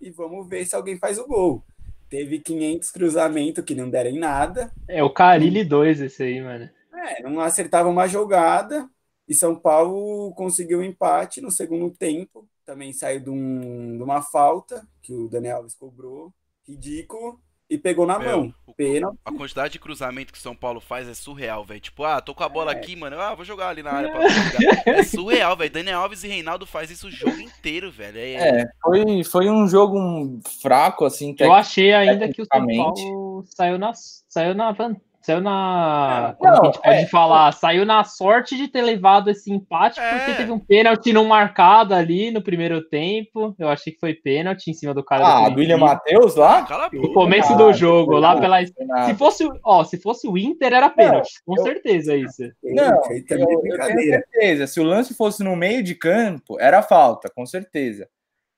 [0.01, 1.63] e vamos ver se alguém faz o gol.
[2.09, 4.71] Teve 500 cruzamentos que não deram em nada.
[4.87, 6.69] É o Carilli 2 esse aí, mano.
[6.93, 8.89] É, não acertava uma jogada
[9.27, 12.47] e São Paulo conseguiu um empate no segundo tempo.
[12.67, 16.33] Também saiu de, um, de uma falta que o Daniel Alves cobrou,
[16.67, 18.53] ridículo e pegou na Meu, mão.
[18.75, 19.09] Pena.
[19.23, 21.79] A quantidade de cruzamento que o São Paulo faz é surreal, velho.
[21.79, 22.75] Tipo, ah, tô com a bola é.
[22.75, 23.17] aqui, mano.
[23.21, 24.83] Ah, vou jogar ali na área pra jogar.
[24.85, 25.71] É surreal, velho.
[25.71, 28.19] Daniel Alves e Reinaldo faz isso o jogo inteiro, velho.
[28.19, 31.33] É, é foi, foi um jogo fraco, assim.
[31.39, 33.93] Eu achei ainda que o São Paulo saiu na,
[34.27, 36.35] saiu na vantagem Saiu na.
[36.39, 37.51] Como não, a gente pode é, falar?
[37.51, 40.09] Saiu na sorte de ter levado esse empate, é.
[40.09, 43.53] porque teve um pênalti não marcado ali no primeiro tempo.
[43.59, 45.45] Eu achei que foi pênalti em cima do cara.
[45.45, 46.65] Ah, do William Matheus lá?
[46.93, 48.65] No começo do jogo, lá pela.
[48.65, 51.33] Se fosse, ó, se fosse o Inter, era pênalti.
[51.45, 51.65] Não, com eu...
[51.65, 52.43] certeza isso.
[52.63, 54.65] Não, eu, eu tenho certeza.
[54.65, 58.07] Se o lance fosse no meio de campo, era falta, com certeza.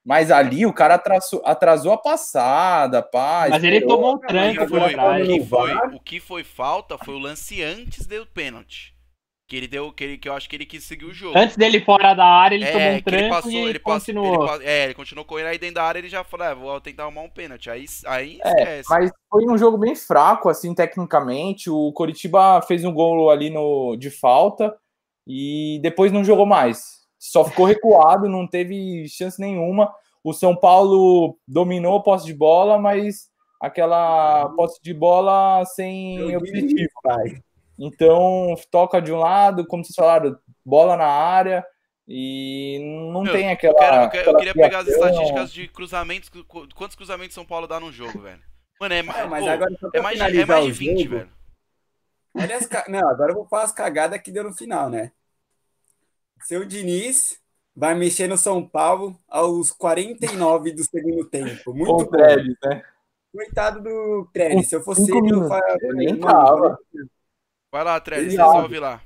[0.05, 3.47] Mas ali o cara atrasou, atrasou a passada, pá.
[3.49, 5.27] Mas ele tomou um tranco por trás.
[5.27, 8.95] O que, foi, o que foi falta foi o lance antes do pênalti.
[9.47, 11.37] Que ele deu, que, ele, que eu acho que ele quis seguir o jogo.
[11.37, 14.39] Antes dele fora da área, ele é, tomou um tranco ele passou, e ele continuou.
[14.39, 16.79] Passou, ele, é, ele continuou correndo aí dentro da área, ele já falou, é, vou
[16.79, 17.67] tentar arrumar um pênalti.
[17.67, 18.89] Aí, aí é, esquece.
[18.89, 21.67] Mas foi um jogo bem fraco, assim, tecnicamente.
[21.67, 24.75] O Coritiba fez um gol ali no, de falta
[25.27, 29.93] e depois não jogou mais só ficou recuado, não teve chance nenhuma.
[30.23, 33.29] O São Paulo dominou a posse de bola, mas
[33.61, 36.89] aquela posse de bola sem objetivo.
[37.77, 41.65] Então, toca de um lado, como vocês falaram, bola na área
[42.07, 42.79] e
[43.11, 43.73] não Meu, tem aquela.
[43.73, 46.31] Eu, quero, eu, quero, eu queria pegar as estatísticas de cruzamentos.
[46.75, 48.41] Quantos cruzamentos São Paulo dá no jogo, velho?
[48.79, 51.29] Mano, é, não, mas pô, agora é mais, é mais de 20, jogo, velho.
[52.33, 55.11] Olha as, não, agora eu vou falar as cagadas que deu no final, né?
[56.43, 57.39] Seu Diniz
[57.75, 61.73] vai mexer no São Paulo aos 49 do segundo tempo.
[61.73, 62.05] Muito bom.
[62.05, 62.83] Trellis, né?
[63.31, 64.67] Coitado do Trellis.
[64.67, 65.77] Se eu fosse ele, eu faria.
[67.71, 69.01] Vai lá, Trellis, resolve lá.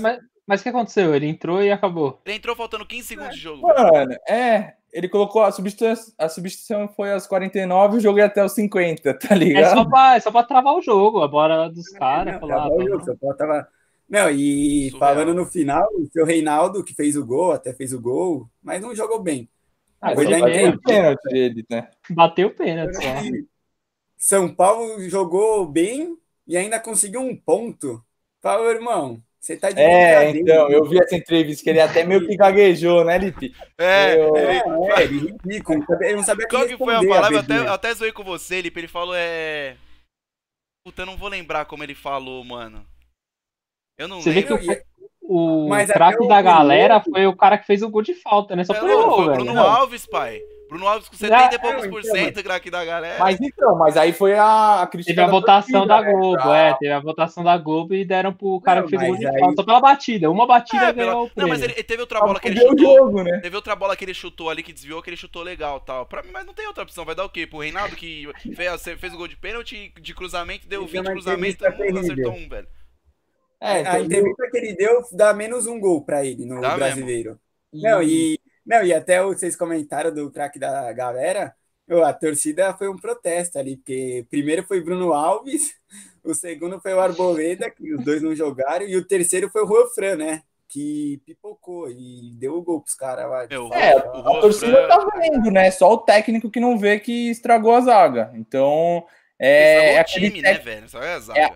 [0.00, 1.14] Mas, mas o que aconteceu?
[1.14, 2.20] Ele entrou e acabou.
[2.24, 3.62] Ele entrou faltando 15 segundos de jogo.
[3.62, 4.74] Mano, é.
[4.90, 9.12] Ele colocou a substituição, a substituição foi aos 49 o jogo ia até os 50,
[9.20, 9.64] tá ligado?
[9.64, 12.36] É só pra, é só pra travar o jogo, a bola dos caras.
[12.36, 13.68] É, falar, o jogo, só tava
[14.08, 14.98] não, e Surreal.
[14.98, 18.80] falando no final, o seu Reinaldo, que fez o gol, até fez o gol, mas
[18.80, 19.48] não jogou bem.
[20.00, 21.88] Ah, ele bateu o pênalti dele, né?
[22.10, 23.02] Bateu o pênalti só.
[24.16, 26.16] São Paulo jogou bem
[26.46, 28.02] e ainda conseguiu um ponto.
[28.40, 32.26] Fala, irmão, você tá de É, então, eu vi essa entrevista que ele até meio
[32.26, 33.54] que gaguejou, né, Lipe?
[33.76, 34.36] É, eu...
[34.36, 34.58] é,
[35.00, 37.38] é, ele, ele não sabia Qual que foi a palavra?
[37.38, 38.80] A até, até zoei com você, Lipe.
[38.80, 39.76] Ele falou, é.
[40.84, 42.84] Puta, eu não vou lembrar como ele falou, mano.
[43.98, 44.56] Eu não Você lembro.
[44.58, 44.82] Vê que
[45.20, 48.64] o, o craque da galera foi o cara que fez o gol de falta, né?
[48.64, 50.40] Só é, não, foi o Bruno Alves, pai.
[50.68, 53.18] Bruno Alves com 70 e poucos por cento, craque da galera.
[53.18, 55.14] Mas então, mas aí foi a, a crítica.
[55.14, 56.68] Teve a votação da, da Globo, né?
[56.68, 59.18] é, teve a votação da Globo e deram pro cara não, que fez o gol
[59.18, 59.40] de aí...
[59.40, 60.30] falta só pela batida.
[60.30, 61.46] Uma batida é, ganhou pela...
[61.46, 62.96] Não, mas ele, teve outra bola que ele chutou.
[62.96, 63.38] Jogo, né?
[63.38, 66.04] Teve outra bola que ele chutou ali que desviou, que ele chutou legal tal.
[66.04, 67.04] Pra mim, mas não tem outra opção.
[67.04, 67.46] Vai dar o quê?
[67.46, 71.84] Pro Reinaldo que fez, fez o gol de pênalti, de cruzamento, deu 20 cruzamentos, todo
[71.84, 72.68] mundo acertou um, velho.
[73.60, 77.38] É, a entrevista que ele deu dá menos um gol para ele no dá brasileiro.
[77.72, 77.88] Mesmo.
[77.88, 81.54] Não, e, não, e até vocês comentaram do craque da galera,
[82.04, 85.74] a torcida foi um protesto ali, porque primeiro foi Bruno Alves,
[86.22, 89.66] o segundo foi o Arboleda, que os dois não jogaram, e o terceiro foi o
[89.66, 90.42] Juan Fran, né?
[90.68, 93.44] Que pipocou e deu o gol pros caras lá.
[93.72, 95.70] É, a torcida tá vendo, né?
[95.70, 98.30] Só o técnico que não vê que estragou a zaga.
[98.34, 99.02] Então,
[99.38, 99.94] é.
[99.94, 100.86] é aquele time, né, velho?
[100.86, 101.40] Só é a zaga.
[101.40, 101.54] É,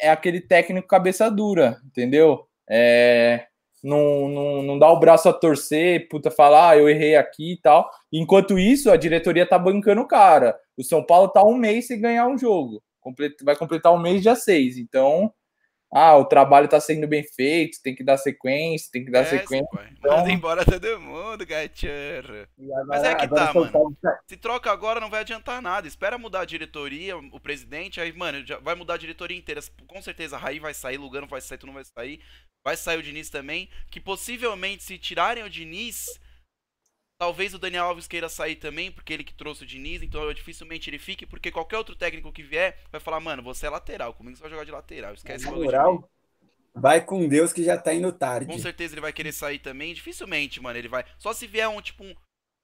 [0.00, 2.46] é aquele técnico cabeça dura, entendeu?
[2.68, 3.46] É,
[3.82, 7.60] não, não, não dá o braço a torcer, puta, falar, ah, eu errei aqui e
[7.60, 7.88] tal.
[8.12, 10.58] Enquanto isso, a diretoria tá bancando o cara.
[10.76, 12.82] O São Paulo tá um mês sem ganhar um jogo.
[13.42, 14.76] Vai completar um mês dia seis.
[14.76, 15.32] Então,
[15.90, 19.24] ah, o trabalho está sendo bem feito, tem que dar sequência, tem que dar é,
[19.24, 19.66] sequência.
[19.98, 20.18] Então...
[20.18, 22.46] Manda embora todo mundo, gachorro.
[22.86, 23.96] Mas é que tá, mano.
[24.26, 25.88] Se troca agora não vai adiantar nada.
[25.88, 29.62] Espera mudar a diretoria, o presidente, aí, mano, já vai mudar a diretoria inteira.
[29.86, 32.20] Com certeza, a Raí vai sair, Lugano vai sair, tu não vai sair.
[32.62, 33.70] Vai sair o Diniz também.
[33.90, 36.20] Que possivelmente, se tirarem o Diniz,
[37.18, 40.88] Talvez o Daniel Alves queira sair também, porque ele que trouxe o Diniz, então dificilmente
[40.88, 44.36] ele fique, porque qualquer outro técnico que vier vai falar, mano, você é lateral, comigo
[44.36, 46.08] você vai jogar de lateral, esquece Na moral,
[46.72, 48.46] Vai com Deus que já tá indo tarde.
[48.46, 49.92] Com certeza ele vai querer sair também.
[49.92, 51.04] Dificilmente, mano, ele vai.
[51.18, 52.14] Só se vier um, tipo, um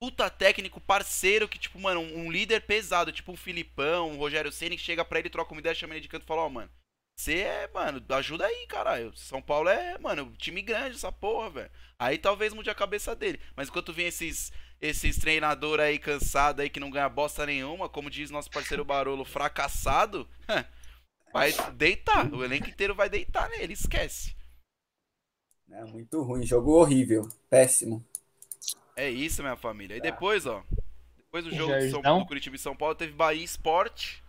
[0.01, 4.77] puta técnico parceiro que, tipo, mano, um, líder pesado, tipo um Filipão, um Rogério Ceni
[4.77, 6.51] que chega pra ele, troca uma ideia, chama ele de canto e fala, ó, oh,
[6.51, 6.71] mano,
[7.17, 9.17] você é, mano, ajuda aí, caralho.
[9.17, 11.71] São Paulo é, mano, time grande essa porra, velho.
[11.99, 13.41] Aí talvez mude a cabeça dele.
[13.57, 18.11] Mas enquanto vem esses esses treinadores aí cansados aí que não ganha bosta nenhuma, como
[18.11, 20.29] diz nosso parceiro Barolo, fracassado,
[21.33, 22.33] vai deitar.
[22.35, 24.37] O elenco inteiro vai deitar nele, esquece.
[25.71, 28.05] É muito ruim, jogo horrível, péssimo.
[28.95, 29.97] É isso, minha família.
[29.97, 30.63] E depois, ó,
[31.17, 34.23] depois do jogo do, São, do Curitiba e São Paulo, teve Bahia Esporte.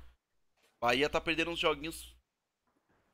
[0.80, 2.15] Bahia tá perdendo uns joguinhos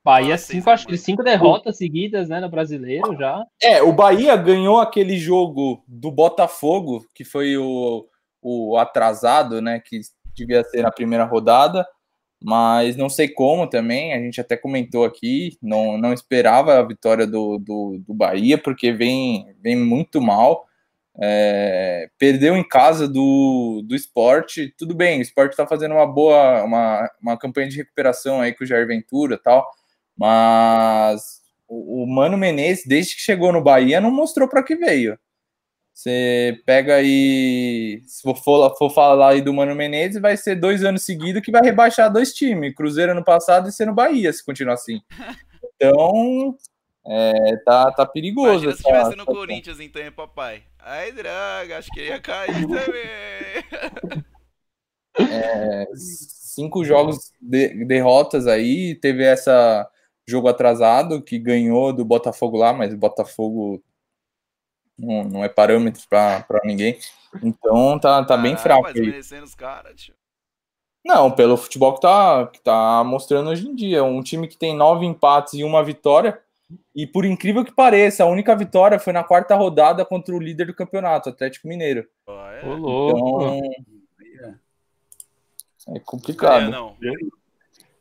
[0.04, 3.44] Bahia, cinco, acho que cinco derrotas seguidas, né, no brasileiro já.
[3.62, 8.08] É, o Bahia ganhou aquele jogo do Botafogo, que foi o,
[8.42, 10.02] o atrasado, né, que
[10.36, 11.86] devia ser na primeira rodada,
[12.44, 17.28] mas não sei como também, a gente até comentou aqui, não, não esperava a vitória
[17.28, 20.66] do, do, do Bahia, porque vem, vem muito mal.
[21.22, 26.64] É, perdeu em casa do, do esporte, tudo bem, o esporte está fazendo uma boa,
[26.64, 29.70] uma, uma campanha de recuperação aí com o Jair Ventura tal,
[30.18, 35.18] mas o, o Mano Menezes, desde que chegou no Bahia, não mostrou para que veio.
[35.94, 41.04] Você pega aí, se for, for falar aí do Mano Menezes, vai ser dois anos
[41.04, 44.76] seguidos que vai rebaixar dois times, Cruzeiro ano passado e ser no Bahia, se continuar
[44.76, 45.02] assim.
[45.76, 46.58] Então,
[47.06, 48.64] é, tá, tá perigoso.
[48.66, 50.64] Imagina se tivesse no Corinthians, então, hein, papai?
[50.80, 54.32] Ai, droga, acho que ele ia cair também.
[55.20, 59.86] É, cinco jogos de derrotas aí, teve essa
[60.32, 63.84] jogo atrasado que ganhou do Botafogo lá, mas o Botafogo
[64.98, 66.98] não, não é parâmetro para ninguém.
[67.42, 68.84] Então tá, tá bem fraco.
[68.84, 70.12] Mas os caras,
[71.04, 74.04] Não, pelo futebol que tá, que tá mostrando hoje em dia.
[74.04, 76.40] Um time que tem nove empates e uma vitória.
[76.96, 80.68] E por incrível que pareça, a única vitória foi na quarta rodada contra o líder
[80.68, 82.08] do campeonato, Atlético Mineiro.
[82.28, 82.62] Ah, é?
[82.66, 83.62] Então,
[85.96, 86.66] é complicado.
[86.66, 86.96] É, não.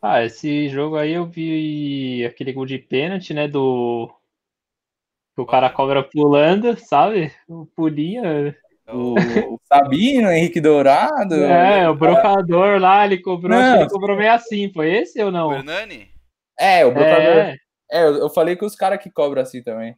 [0.02, 3.46] Ah, esse jogo aí eu vi aquele gol de pênalti, né?
[3.46, 4.10] Do.
[5.34, 7.32] Que o cara cobra pulando, sabe?
[7.46, 8.56] O pulinha.
[8.88, 11.34] O, o Sabino, Henrique Dourado.
[11.34, 15.48] É, o brocador lá, ele cobrou, ele cobrou meio assim, foi esse ou não?
[15.48, 16.10] O Hernani?
[16.58, 17.36] É, o brocador.
[17.36, 17.56] É,
[17.92, 19.94] é eu, eu falei que os caras que cobram assim também.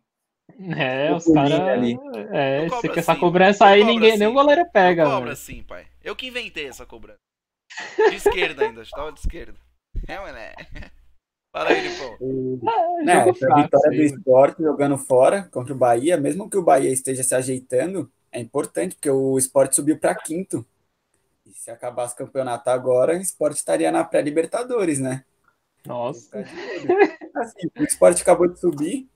[0.77, 1.61] É, o os caras.
[2.33, 4.19] É, se que essa assim, cobrança aí, ninguém, assim.
[4.19, 5.05] nem o goleiro pega.
[5.05, 5.87] Cobra assim, pai.
[6.03, 7.21] Eu que inventei essa cobrança.
[8.11, 9.59] De esquerda ainda, estava de esquerda.
[10.09, 10.67] É, moleque.
[11.53, 12.17] Fala aí, Lipão.
[13.05, 17.23] Né, a vitória do esporte jogando fora contra o Bahia, mesmo que o Bahia esteja
[17.23, 20.67] se ajeitando, é importante, porque o esporte subiu para quinto.
[21.45, 25.25] E se acabasse o campeonato agora, o esporte estaria na pré-Libertadores, né?
[25.85, 26.39] Nossa.
[27.35, 29.09] Assim, o esporte acabou de subir.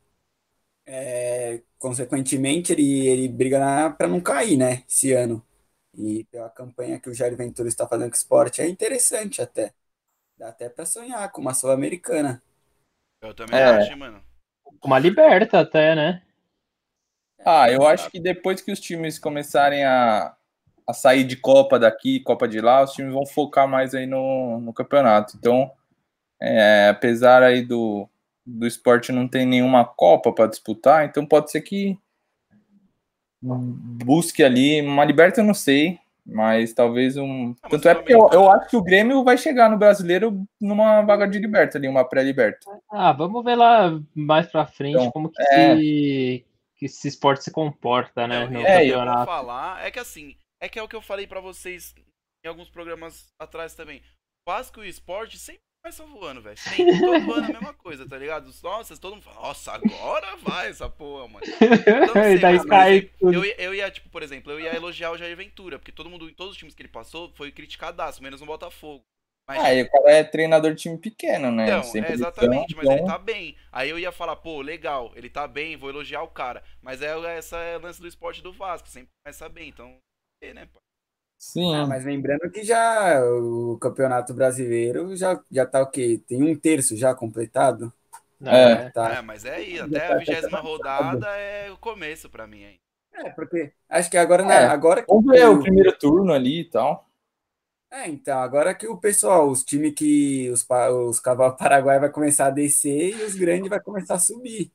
[0.85, 4.85] É, consequentemente, ele, ele briga para não cair, né?
[4.89, 5.43] Esse ano.
[5.97, 9.73] E pela campanha que o Jair Ventura está fazendo com o esporte, é interessante até.
[10.37, 12.43] Dá até pra sonhar com uma Sul-Americana.
[13.21, 13.65] Eu também é.
[13.65, 14.23] acho, mano.
[14.85, 16.23] Uma liberta até, né?
[17.45, 20.35] Ah, eu acho que depois que os times começarem a,
[20.87, 24.61] a sair de Copa daqui, Copa de lá, os times vão focar mais aí no,
[24.61, 25.37] no campeonato.
[25.37, 25.71] Então,
[26.41, 28.09] é, apesar aí do,
[28.45, 31.99] do esporte não ter nenhuma Copa para disputar, então pode ser que
[33.41, 37.55] busque ali uma liberta, eu não sei, mas talvez um.
[37.63, 41.03] Ah, Tanto é porque eu, eu, acho que o Grêmio vai chegar no brasileiro numa
[41.03, 42.67] vaga de liberta ali, uma pré-liberta.
[42.91, 45.77] Ah, vamos ver lá mais pra frente então, como que, é...
[45.77, 48.47] se, que esse esporte se comporta, né?
[48.47, 51.27] no é, eu vou falar, é que assim, é que é o que eu falei
[51.27, 51.95] para vocês
[52.45, 54.03] em alguns programas atrás também.
[54.45, 56.57] Quase que o esporte sempre vai só voando, velho.
[56.57, 58.51] Sempre todo ano a mesma coisa, tá ligado?
[58.63, 61.47] Nossa, todo mundo fala, nossa, agora vai essa porra, mano.
[61.47, 65.37] Então, sei, mas, mas, eu, eu ia, tipo, por exemplo, eu ia elogiar o Jair
[65.37, 68.47] Ventura, porque todo mundo, em todos os times que ele passou, foi criticadaço, menos no
[68.47, 69.05] Botafogo.
[69.49, 71.67] Mas, ah, e o cara é treinador de time pequeno, né?
[71.67, 73.57] Então, é exatamente, mas ele tá bem.
[73.71, 76.65] Aí eu ia falar, pô, legal, ele tá bem, vou elogiar o cara.
[76.83, 79.97] Mas é essa é o lance do esporte do Vasco, sempre começa bem, então,
[80.53, 80.81] né, pô?
[81.39, 81.75] Sim.
[81.75, 86.21] Ah, mas lembrando que já o Campeonato Brasileiro já, já tá o quê?
[86.27, 87.93] Tem um terço já completado?
[88.45, 89.15] É, tá.
[89.15, 92.77] é mas é aí, até tá a vigésima rodada é o começo para mim aí.
[93.15, 96.61] É, porque acho que agora, né, agora que Vamos ver o, o primeiro turno ali
[96.61, 97.07] e tal.
[97.91, 100.67] É, então, agora que o pessoal, os times que os,
[101.09, 104.71] os cavalos paraguai vai começar a descer e os grandes vai começar a subir.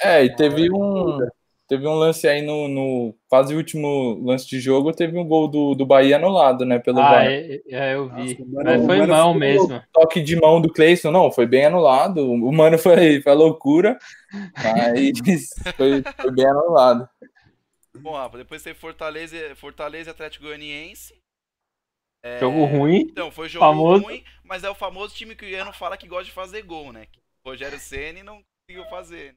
[0.00, 1.18] É, e teve um
[1.68, 5.74] teve um lance aí no, no quase último lance de jogo, teve um gol do,
[5.74, 6.78] do Bahia anulado, né?
[6.78, 8.38] Pelo ah, é, é, eu vi.
[8.38, 9.82] Nossa, mano, Mas foi mão mesmo.
[9.92, 12.22] Toque de mão do Cleison, não, foi bem anulado.
[12.30, 13.98] O mano foi, foi loucura,
[14.32, 17.08] mas foi, foi bem anulado.
[17.96, 21.14] Bom, Rafa, depois teve Fortaleza, Fortaleza Atlético Goianiense.
[22.22, 22.40] É...
[22.40, 23.06] Jogo ruim.
[23.10, 24.04] Então, foi jogo famoso.
[24.04, 26.92] ruim, mas é o famoso time que o Iano fala que gosta de fazer gol,
[26.92, 27.06] né?
[27.44, 29.36] O Rogério Ceni não conseguiu fazer.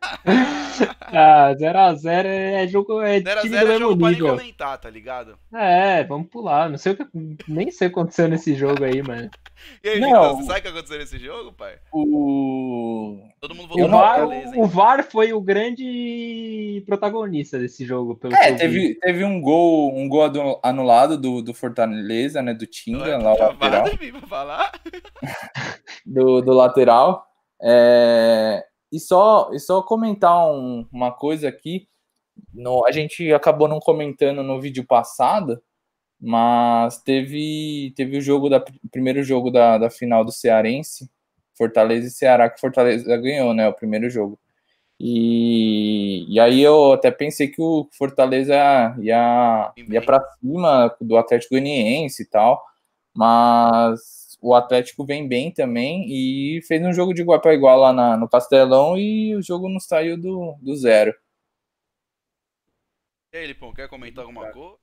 [1.02, 3.00] ah, 0x0 é jogo.
[3.02, 5.38] É 0x0 é jogo pra nem comentar, tá ligado?
[5.52, 6.68] É, vamos pular.
[6.68, 7.06] Não sei o que.
[7.48, 9.30] Nem sei o que aconteceu nesse jogo aí, mano.
[9.82, 10.36] E aí, não.
[10.36, 11.80] você sabe o que aconteceu nesse jogo, pai?
[11.92, 13.18] O.
[13.40, 18.14] Todo mundo votou o VAR, o VAR foi o grande protagonista desse jogo.
[18.14, 20.30] Pelo é, teve, teve um gol, um gol
[20.62, 22.54] anulado do, do Fortaleza, né?
[22.54, 23.86] Do Tinga, lá o lateral.
[24.28, 24.72] Falar.
[26.06, 27.26] do, do lateral.
[27.60, 31.88] É, e só, e só comentar um, uma coisa aqui.
[32.54, 35.60] No, a gente acabou não comentando no vídeo passado,
[36.20, 41.10] mas teve, teve o jogo da o primeiro jogo da, da final do Cearense,
[41.56, 43.68] Fortaleza e Ceará, que Fortaleza ganhou, né?
[43.68, 44.38] O primeiro jogo.
[45.00, 48.54] E, e aí eu até pensei que o Fortaleza
[49.00, 52.64] ia, ia para cima do Atlético Goianiense e tal,
[53.14, 57.92] mas o Atlético vem bem também e fez um jogo de igual para igual lá
[57.92, 61.14] na, no Castelão e o jogo não saiu do, do zero.
[63.32, 64.76] E aí, Lipão, quer comentar alguma coisa?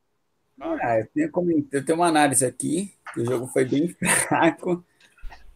[0.59, 3.89] Ah, eu, tenho eu tenho uma análise aqui, o jogo foi bem
[4.27, 4.85] fraco,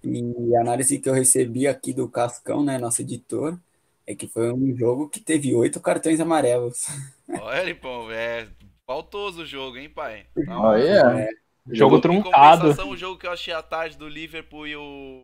[0.04, 3.58] e a análise que eu recebi aqui do Cascão, né, nosso editor,
[4.06, 6.88] é que foi um jogo que teve oito cartões amarelos.
[7.30, 8.48] Olha, Lipão, é
[8.86, 10.26] faltoso o jogo, hein, pai?
[10.50, 11.22] Olha.
[11.22, 11.49] É.
[11.68, 12.70] Jogo truncado.
[12.88, 15.24] o jogo que eu achei à tarde do Liverpool e o.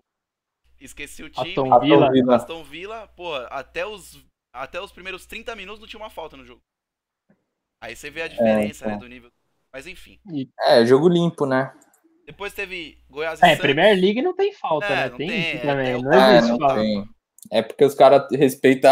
[0.79, 1.49] Esqueci o time.
[1.49, 2.05] Aston Villa.
[2.05, 6.09] Aston Villa, Aston Villa porra, até os, até os primeiros 30 minutos não tinha uma
[6.09, 6.61] falta no jogo.
[7.81, 9.31] Aí você vê a diferença, é, né, do nível.
[9.71, 10.19] Mas enfim.
[10.61, 11.73] É, jogo limpo, né?
[12.25, 13.61] Depois teve Goiás e É, Santos.
[13.61, 15.09] Premier League não tem falta, é, né?
[15.09, 16.01] Tem, tem isso é, também.
[16.01, 17.14] Não, é, não tem.
[17.51, 18.91] É porque os caras respeitam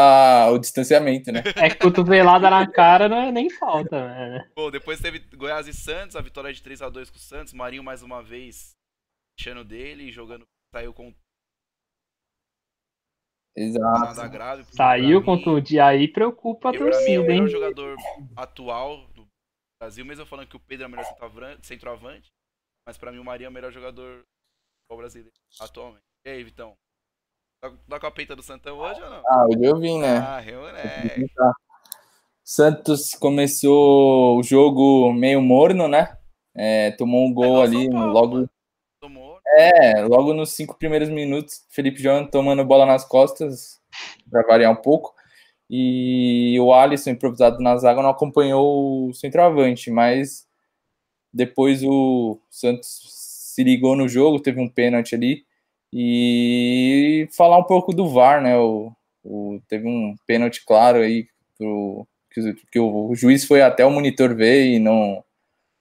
[0.54, 1.42] o distanciamento, né?
[1.56, 4.52] É que cotovelada na cara não é nem falta, né?
[4.56, 7.54] Bom, depois teve Goiás e Santos, a vitória de 3 a 2 com o Santos.
[7.54, 8.76] Marinho mais uma vez
[9.38, 10.46] deixando dele, jogando.
[10.74, 11.13] Saiu com.
[13.56, 14.30] Exato.
[14.30, 17.16] Grave, saiu contra o dia aí, preocupa a torcida, hein?
[17.16, 17.98] É o melhor jogador
[18.36, 19.28] atual do
[19.80, 21.06] Brasil, mesmo falando que o Pedro é o melhor
[21.62, 22.32] centroavante.
[22.88, 24.24] Mas pra mim o Marinho é o melhor jogador
[24.89, 26.04] do Brasil atualmente.
[26.26, 26.76] E aí, Vitão?
[27.63, 29.23] Tá, tá com a peita do Santão hoje ou não?
[29.26, 30.17] Ah, hoje eu vim, né?
[30.17, 31.32] Ah, moleque.
[32.43, 36.17] Santos começou o jogo meio morno, né?
[36.54, 38.49] É, tomou um gol ali Paulo, logo.
[38.99, 39.39] Tomou.
[39.47, 43.80] É, logo nos cinco primeiros minutos, Felipe João tomando bola nas costas,
[44.30, 45.13] para variar um pouco.
[45.69, 50.45] E o Alisson, improvisado na zaga, não acompanhou o centroavante, mas
[51.32, 52.89] depois o Santos
[53.54, 55.45] se ligou no jogo, teve um pênalti ali
[55.95, 58.58] e falar um pouco do VAR, né?
[58.58, 58.91] O,
[59.23, 64.34] o teve um pênalti claro aí pro, que, que o, juiz foi até o monitor
[64.34, 65.23] ver e não,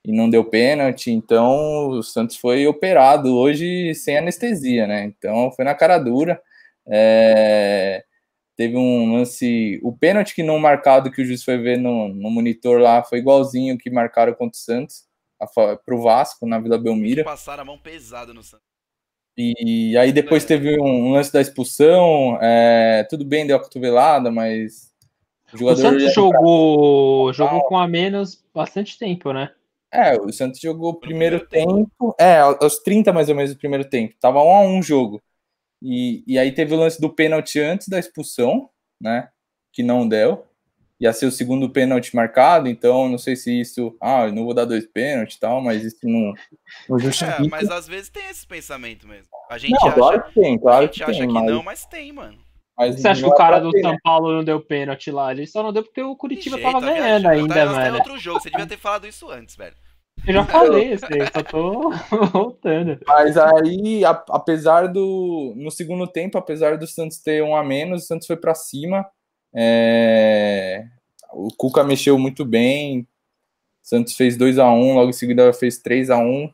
[0.05, 5.05] e não deu pênalti, então o Santos foi operado hoje sem anestesia, né?
[5.05, 6.41] Então foi na cara dura.
[6.87, 8.05] É,
[8.55, 9.81] teve um lance.
[9.83, 13.19] O pênalti que não marcado que o juiz foi ver no, no monitor lá foi
[13.19, 15.07] igualzinho que marcaram contra o Santos,
[15.57, 17.25] para o Vasco, na Vila Belmira.
[17.25, 18.72] Passaram a mão pesada no Santos.
[19.37, 22.39] E aí depois teve um, lance da expulsão.
[22.41, 24.93] É, tudo bem, deu a cotovelada, mas.
[25.53, 29.51] O, jogador o Santos jogou, jogou com a menos bastante tempo, né?
[29.91, 32.17] É, o Santos jogou o primeiro, primeiro tempo, tempo.
[32.19, 34.15] É, aos 30 mais ou menos do primeiro tempo.
[34.21, 35.23] Tava um a um jogo.
[35.83, 39.29] E, e aí teve o lance do pênalti antes da expulsão, né?
[39.73, 40.47] Que não deu
[41.03, 44.55] ia ser o segundo pênalti marcado, então não sei se isso, ah, eu não vou
[44.55, 46.33] dar dois pênaltis e tal, mas isso não,
[46.89, 47.43] não justifica.
[47.43, 49.27] É, mas às vezes tem esse pensamento mesmo.
[49.51, 51.45] A gente não, acha, claro que tem, claro a gente que acha tem, que mas...
[51.45, 52.39] não, mas tem, mano.
[52.79, 55.33] Mas Você acha que o cara do São Paulo não deu pênalti lá?
[55.33, 57.97] Ele só não deu porque o Curitiba jeito, tava ganhando ainda, tá, mano.
[57.97, 59.75] outro jogo, você devia ter falado isso antes, velho.
[60.27, 61.91] Eu já falei, assim, só tô
[62.33, 62.99] voltando.
[63.07, 65.53] Mas aí, a, apesar do.
[65.57, 69.05] No segundo tempo, apesar do Santos ter um a menos, o Santos foi para cima.
[69.55, 70.87] É,
[71.33, 73.07] o Cuca mexeu muito bem.
[73.83, 76.53] Santos fez 2 a 1 logo em seguida fez 3 a 1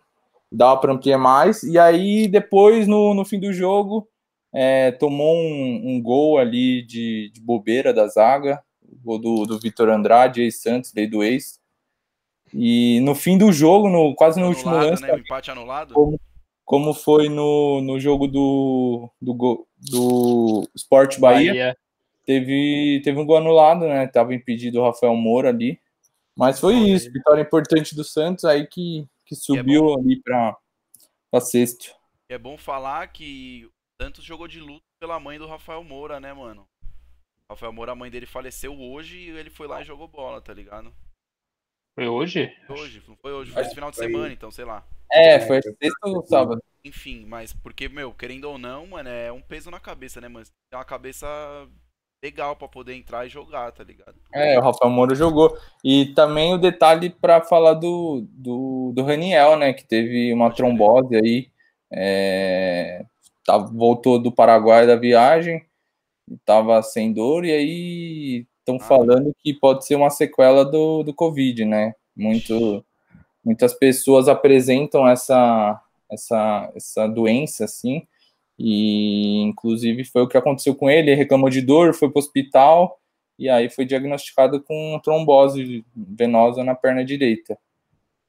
[0.50, 1.62] dava para ampliar mais.
[1.62, 4.08] E aí, depois, no, no fim do jogo,
[4.52, 9.58] é, tomou um, um, gol ali de, de, bobeira da zaga, o gol do, do
[9.58, 11.60] Vitor Andrade, ex-Santos, lei do ex.
[12.52, 15.02] E no fim do jogo, no, quase no anulado, último lance.
[15.02, 15.18] Né?
[15.18, 15.92] empate anulado.
[15.92, 16.20] Como,
[16.64, 21.52] como foi no, no jogo do, do, do Sport Bahia.
[21.52, 21.76] Bahia
[22.28, 24.06] teve, teve um gol anulado, né?
[24.06, 25.80] Tava impedido o Rafael Moura ali.
[26.36, 31.90] Mas foi isso, vitória importante do Santos aí que, que subiu é ali para sexto.
[32.28, 33.70] É bom falar que o
[34.02, 36.68] Santos jogou de luto pela mãe do Rafael Moura, né, mano?
[37.48, 40.42] O Rafael Moura, a mãe dele faleceu hoje e ele foi lá e jogou bola,
[40.42, 40.92] tá ligado?
[41.98, 42.54] Foi hoje?
[42.68, 44.86] Hoje, não foi hoje, foi esse final de semana, então, sei lá.
[45.10, 46.62] É, foi sexta ou sábado.
[46.84, 50.44] Enfim, mas porque, meu, querendo ou não, mano, é um peso na cabeça, né, mano?
[50.70, 51.26] Tem uma cabeça
[52.22, 54.14] legal para poder entrar e jogar, tá ligado?
[54.32, 55.56] É, o Rafael Moura jogou.
[55.84, 61.16] E também o detalhe para falar do, do, do Raniel, né, que teve uma trombose
[61.16, 61.48] aí,
[61.92, 63.04] é,
[63.44, 65.64] tá, voltou do Paraguai da viagem,
[66.44, 71.14] tava sem dor, e aí estão ah, falando que pode ser uma sequela do, do
[71.14, 71.94] Covid, né?
[72.14, 72.84] Muito,
[73.44, 78.06] muitas pessoas apresentam essa, essa, essa doença, assim,
[78.58, 82.22] e inclusive foi o que aconteceu com ele, ele reclamou de dor, foi para o
[82.22, 83.00] hospital,
[83.38, 87.56] e aí foi diagnosticado com trombose venosa na perna direita.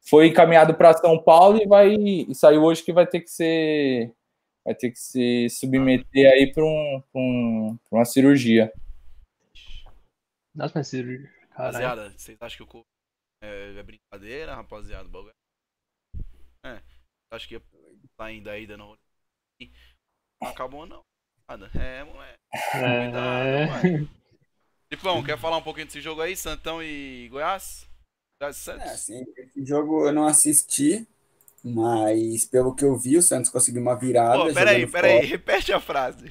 [0.01, 4.13] Foi encaminhado para São Paulo e vai e saiu hoje que vai ter que ser
[4.63, 8.71] vai ter que se submeter aí para um, um, uma cirurgia.
[10.53, 11.31] Nossa, mas cirurgia.
[11.49, 12.85] Rapaziada, vocês acham que o
[13.41, 15.09] é, é brincadeira, rapaziada?
[16.65, 16.81] É,
[17.31, 17.59] acho que
[18.17, 18.97] tá ainda aí dando
[20.41, 21.01] não acabou não.
[21.47, 21.69] Nada.
[21.75, 22.39] É, moleque.
[22.73, 23.67] É.
[23.67, 24.09] Cuidado,
[24.89, 27.87] Filipão, quer falar um pouquinho desse jogo aí, Santão e Goiás?
[28.41, 31.07] Goiás é, assim, esse jogo eu não assisti,
[31.63, 34.37] mas pelo que eu vi, o Santos conseguiu uma virada.
[34.37, 36.29] Pô, peraí, peraí, repete a frase.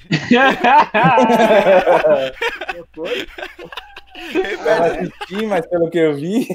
[4.33, 5.47] Repete.
[5.47, 6.49] mas pelo que eu vi.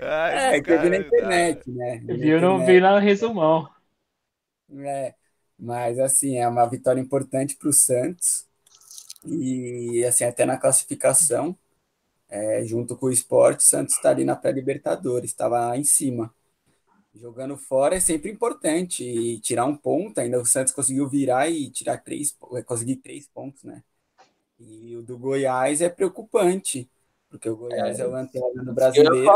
[0.00, 2.00] Ai, é, que eu vi na internet, né?
[2.06, 3.68] Eu não vi lá no resumão.
[4.84, 5.14] É,
[5.58, 8.46] mas assim, é uma vitória importante para o Santos.
[9.24, 11.56] E assim, até na classificação,
[12.28, 16.32] é, junto com o esporte, o Santos está ali na pré-Libertadores, estava lá em cima.
[17.14, 19.02] Jogando fora é sempre importante.
[19.02, 23.64] E tirar um ponto, ainda o Santos conseguiu virar e tirar três, conseguir três pontos,
[23.64, 23.82] né?
[24.60, 26.88] E o do Goiás é preocupante,
[27.28, 29.30] porque o Goiás é, é o lanterna do brasileiro.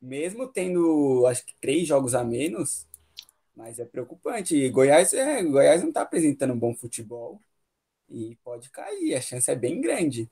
[0.00, 2.86] Mesmo tendo, acho que, três jogos a menos,
[3.56, 4.56] mas é preocupante.
[4.56, 7.40] E Goiás, é, Goiás não está apresentando um bom futebol
[8.10, 10.30] e pode cair, a chance é bem grande.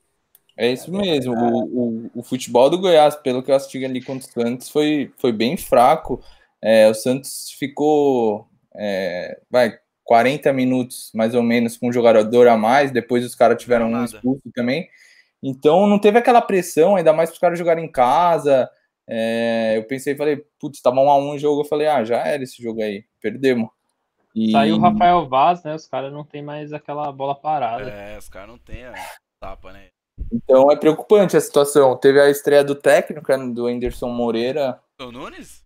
[0.56, 1.32] É isso mesmo.
[1.32, 5.12] O, o, o, futebol do Goiás, pelo que eu assisti ali contra o Santos, foi,
[5.16, 6.22] foi bem fraco.
[6.60, 12.56] É, o Santos ficou é, vai, 40 minutos mais ou menos com um jogador a
[12.56, 14.88] mais, depois os caras tiveram um expulso também.
[15.42, 18.68] Então não teve aquela pressão, ainda mais para os caras jogarem em casa.
[19.12, 22.18] É, eu pensei, falei, putz, tava um a um o jogo, eu falei, ah, já
[22.18, 23.68] era esse jogo aí, perdemos.
[24.32, 24.52] E...
[24.52, 25.74] Saiu o Rafael Vaz, né?
[25.74, 27.90] Os caras não tem mais aquela bola parada.
[27.90, 28.94] É, os caras não tem a
[29.40, 29.88] tapa, né?
[30.32, 31.96] Então é preocupante a situação.
[31.96, 34.80] Teve a estreia do técnico, né, do Anderson Moreira.
[35.00, 35.64] O Nunes?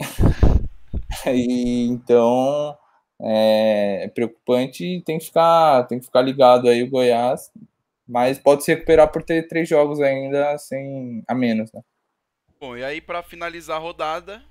[1.26, 2.74] e, então
[3.20, 7.52] é, é, preocupante e tem que ficar, tem que ficar ligado aí o Goiás.
[8.08, 11.82] Mas pode se recuperar por ter três jogos ainda sem a menos, né?
[12.62, 14.44] Bom, e aí para finalizar a rodada,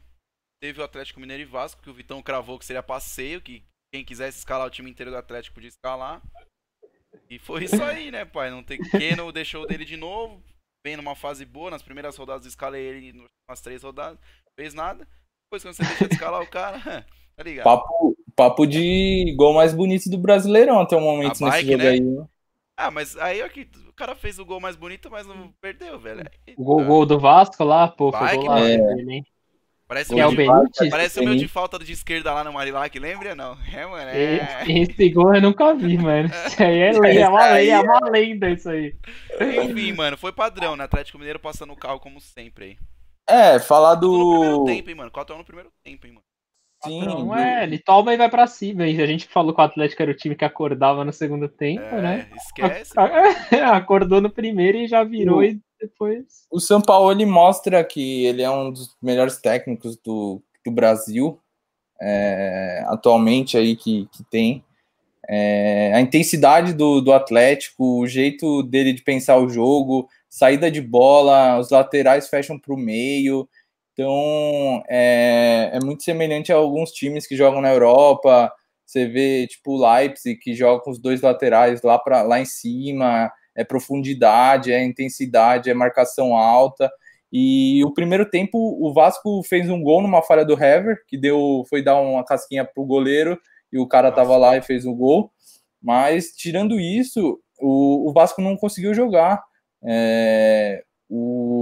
[0.62, 4.03] teve o Atlético Mineiro e Vasco, que o Vitão cravou que seria passeio, que quem
[4.03, 6.22] quisesse escalar o time inteiro do Atlético podia escalar.
[7.30, 8.49] E foi isso aí, né, pai?
[8.49, 10.41] Não tem Keno deixou dele de novo,
[10.86, 14.20] vem numa fase boa, nas primeiras rodadas escalei ele nas três rodadas,
[14.60, 15.07] fez nada.
[15.45, 16.80] Depois quando você deixa de escalar o cara,
[17.38, 17.66] tá ligado?
[17.66, 21.84] Papo, papo de gol mais bonito do Brasileirão até o momento a nesse bike, jogo
[21.84, 21.89] né?
[21.89, 22.01] aí.
[22.01, 22.28] Né?
[22.80, 25.99] Ah, mas aí é que o cara fez o gol mais bonito, mas não perdeu,
[25.99, 26.23] velho.
[26.57, 28.77] O gol, gol do Vasco lá, pô, foi gol lá, é.
[29.86, 33.36] Parece, o meu, de, parece o meu de falta de esquerda lá no Marilac, lembra?
[33.36, 33.57] Não.
[33.75, 34.09] É, mano.
[34.11, 34.63] É...
[34.65, 36.30] Esse gol eu nunca vi, mano.
[36.47, 38.95] Isso aí é, lenda, é, uma, lenda, é uma lenda isso aí.
[39.65, 40.86] Enfim, mano, foi padrão, né?
[40.86, 42.77] Atlético Mineiro passando o carro como sempre aí.
[43.27, 44.11] É, falar do.
[44.11, 45.11] No primeiro tempo, hein, mano.
[45.11, 46.28] 4 no primeiro tempo, hein, mano.
[46.84, 48.88] Sim, não é, ele toma e vai para cima.
[48.88, 51.84] E a gente falou que o Atlético era o time que acordava no segundo tempo,
[51.84, 52.30] é, né?
[52.36, 52.93] Esquece.
[53.71, 56.45] Acordou no primeiro e já virou o, e depois.
[56.49, 61.39] O São Paulo ele mostra que ele é um dos melhores técnicos do, do Brasil
[62.01, 64.63] é, atualmente aí que, que tem.
[65.27, 70.82] É, a intensidade do, do Atlético, o jeito dele de pensar o jogo, saída de
[70.82, 73.47] bola, os laterais fecham para o meio.
[73.99, 78.49] Então, é, é muito semelhante a alguns times que jogam na Europa.
[78.85, 82.45] Você vê, tipo, o Leipzig, que joga com os dois laterais lá, pra, lá em
[82.45, 83.29] cima.
[83.53, 86.89] É profundidade, é intensidade, é marcação alta.
[87.29, 91.65] E o primeiro tempo, o Vasco fez um gol numa falha do Hever, que deu,
[91.69, 93.37] foi dar uma casquinha pro goleiro,
[93.69, 95.29] e o cara tava lá e fez o gol.
[95.83, 99.43] Mas, tirando isso, o, o Vasco não conseguiu jogar.
[99.85, 101.59] É, o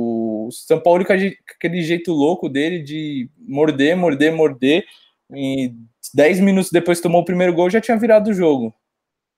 [0.52, 4.86] São Paulo com aquele jeito louco dele de morder, morder, morder.
[5.34, 5.74] E
[6.14, 8.74] 10 minutos depois tomou o primeiro gol, já tinha virado o jogo.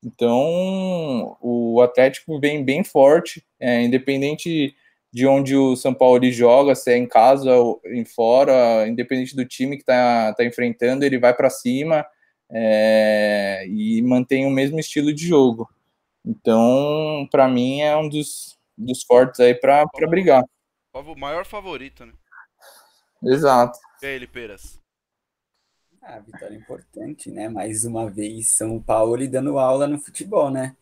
[0.03, 4.73] Então, o Atlético vem bem forte, é, independente
[5.11, 9.45] de onde o São Paulo joga, se é em casa ou em fora, independente do
[9.45, 12.05] time que está tá enfrentando, ele vai para cima
[12.49, 15.69] é, e mantém o mesmo estilo de jogo.
[16.25, 20.43] Então, para mim, é um dos, dos fortes aí para brigar.
[20.93, 22.13] O maior favorito, né?
[23.23, 23.77] Exato.
[24.01, 24.79] E aí, Lipeiras?
[26.01, 27.47] Ah, vitória importante, né?
[27.47, 30.75] Mais uma vez, São Paulo dando aula no futebol, né?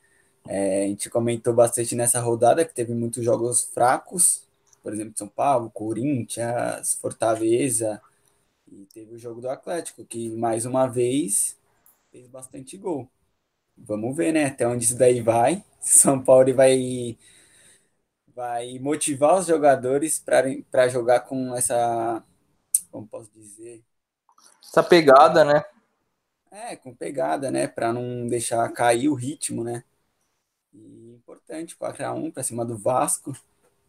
[0.47, 4.47] É, a gente comentou bastante nessa rodada que teve muitos jogos fracos,
[4.81, 8.01] por exemplo, São Paulo, Corinthians, Fortaleza,
[8.71, 11.57] e teve o jogo do Atlético, que mais uma vez
[12.11, 13.09] fez bastante gol.
[13.77, 15.63] Vamos ver, né, até onde isso daí vai.
[15.81, 17.17] São Paulo vai
[18.37, 20.23] vai motivar os jogadores
[20.69, 22.23] para jogar com essa,
[22.91, 23.83] como posso dizer,
[24.63, 25.65] essa pegada, né?
[26.51, 29.83] É, com pegada, né, para não deixar cair o ritmo, né?
[30.71, 33.35] E importante, 4x1 para cima do Vasco.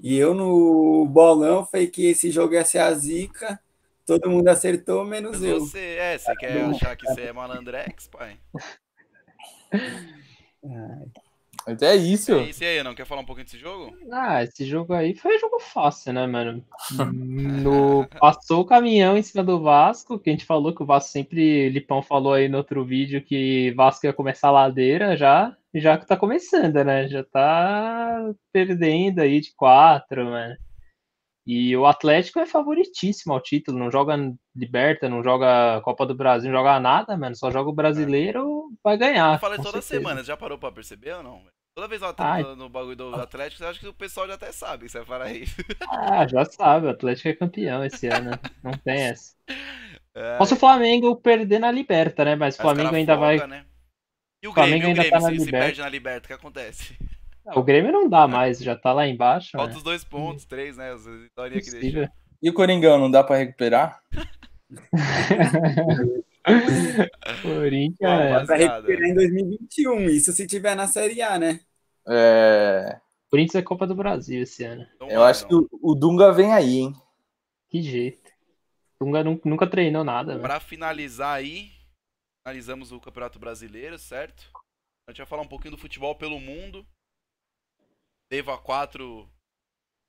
[0.00, 3.60] E eu no bolão falei que esse jogo ia ser a zica.
[4.06, 5.60] Todo mundo acertou, menos eu.
[5.60, 8.40] Você, é, você quer achar que você é malandrex, pai?
[10.64, 11.27] Ai.
[11.68, 12.32] Mas é isso.
[12.32, 13.94] É isso aí, não quer falar um pouquinho desse jogo?
[14.10, 16.64] Ah, esse jogo aí foi jogo fácil, né, mano?
[17.62, 21.10] No, passou o caminhão em cima do Vasco, que a gente falou que o Vasco
[21.10, 25.98] sempre, Lipão falou aí no outro vídeo que Vasco ia começar a ladeira já, já
[25.98, 27.06] que tá começando, né?
[27.06, 30.56] Já tá perdendo aí de quatro, mano.
[31.46, 34.16] E o Atlético é favoritíssimo ao título, não joga
[34.54, 37.36] Liberta, não joga Copa do Brasil, não joga nada, mano.
[37.36, 39.34] Só joga o brasileiro, vai ganhar.
[39.34, 40.00] Eu falei toda certeza.
[40.00, 41.42] semana, já parou pra perceber ou não?
[41.78, 44.86] Toda vez no, no bagulho do Atlético, eu acho que o pessoal já até sabe
[44.86, 45.54] que você vai falar isso.
[45.88, 49.36] Ah, já sabe, o Atlético é campeão esse ano, não tem essa.
[50.14, 50.36] É.
[50.36, 52.34] Posso o Flamengo perder na Liberta, né?
[52.34, 53.46] Mas o Flamengo ainda folga, vai.
[53.46, 53.64] Né?
[54.42, 56.32] E o Grêmio, Flamengo e o Grêmio, tá se, se perde na Liberta, o que
[56.32, 56.96] acontece?
[57.54, 59.52] O Grêmio não dá mais, já tá lá embaixo.
[59.52, 59.76] Falta né?
[59.76, 60.90] os dois pontos, três, né?
[60.90, 62.08] As vitórias que deixou.
[62.42, 64.02] E o Coringão, não dá pra recuperar?
[67.42, 68.00] Corinthians.
[68.00, 71.60] Dá pra recuperar em 2021, isso se tiver na Série A, né?
[72.08, 73.00] É.
[73.30, 74.86] Corinthians é Copa do Brasil esse ano.
[75.00, 76.96] Eu acho que o, o, Dunga vem aí, hein?
[77.68, 78.30] Que jeito.
[79.00, 80.38] Dunga nunca, nunca treinou nada.
[80.38, 81.70] Pra finalizar aí,
[82.42, 84.50] finalizamos o Campeonato Brasileiro, certo?
[85.06, 86.86] A gente vai falar um pouquinho do futebol pelo mundo.
[88.30, 89.28] Deva 4.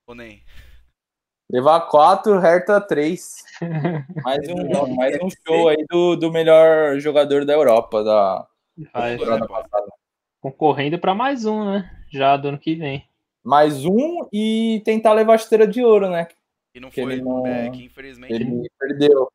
[0.08, 0.44] Ou nem?
[1.52, 3.44] Levar 4, Hertha 3.
[4.24, 4.56] Mais um,
[4.96, 8.48] mais um show aí do, do melhor jogador da Europa da
[8.94, 9.99] Vai, temporada passada.
[10.42, 11.90] Concorrendo para mais um, né?
[12.10, 13.08] Já do ano que vem.
[13.44, 16.28] Mais um e tentar levar a esteira de ouro, né?
[16.74, 18.34] E não foi, não, é, que infelizmente.
[18.34, 19.32] Ele perdeu.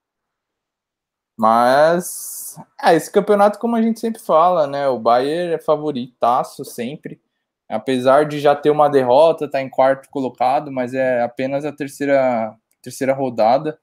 [1.36, 4.88] Mas é, esse campeonato, como a gente sempre fala, né?
[4.88, 7.20] O Bayern é favoritaço sempre
[7.68, 12.56] apesar de já ter uma derrota, tá em quarto colocado, mas é apenas a terceira,
[12.82, 13.78] terceira rodada.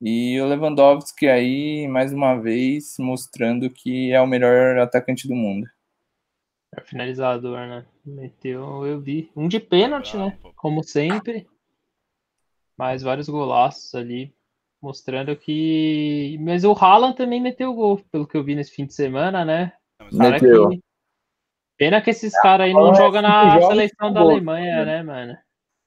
[0.00, 5.68] E o Lewandowski aí, mais uma vez, mostrando que é o melhor atacante do mundo.
[6.76, 7.84] É finalizador, né?
[8.04, 9.30] Meteu, eu vi.
[9.36, 10.38] Um de pênalti, né?
[10.56, 11.46] Como sempre.
[12.76, 14.34] Mas vários golaços ali,
[14.80, 16.38] mostrando que.
[16.40, 19.72] Mas o Haaland também meteu gol, pelo que eu vi nesse fim de semana, né?
[20.12, 20.70] Meteu.
[20.70, 20.80] Que
[21.76, 25.36] Pena que esses caras aí não jogam na seleção da Alemanha, né, mano?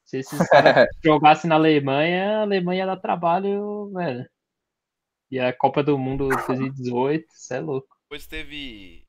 [0.03, 4.29] Se esses caras jogassem na Alemanha, a Alemanha ia dar trabalho, velho.
[5.31, 7.87] E a Copa do Mundo 2018, isso é louco.
[8.03, 9.04] Depois teve.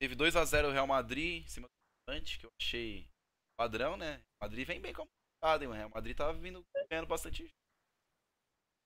[0.00, 3.08] Teve 2x0 o Real Madrid em cima do Levante, que eu achei
[3.56, 4.20] padrão, né?
[4.40, 5.68] O Madrid vem bem complicado, hein?
[5.68, 7.50] O Real Madrid tava vindo ganhando bastante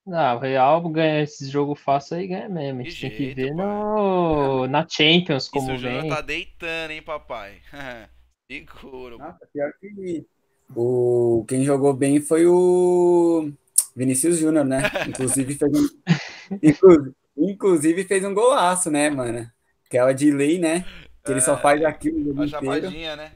[0.04, 2.80] não, o Real ganha esse jogo fácil aí, ganha mesmo.
[2.80, 4.66] A gente tem que ver no...
[4.66, 6.06] na Champions como Isso, vem.
[6.06, 7.60] o tá deitando, hein, papai?
[8.50, 9.18] Seguro.
[9.18, 10.26] Nossa, pior que
[10.74, 11.44] o...
[11.46, 13.52] quem jogou bem foi o
[13.94, 14.82] Vinícius Júnior, né?
[15.08, 17.12] Inclusive fez um...
[17.36, 19.48] Inclusive fez um golaço, né, mano?
[19.93, 20.86] Aquela de lei, né?
[21.22, 23.14] Que ele só é, faz aquilo no jogo inteiro.
[23.14, 23.32] né?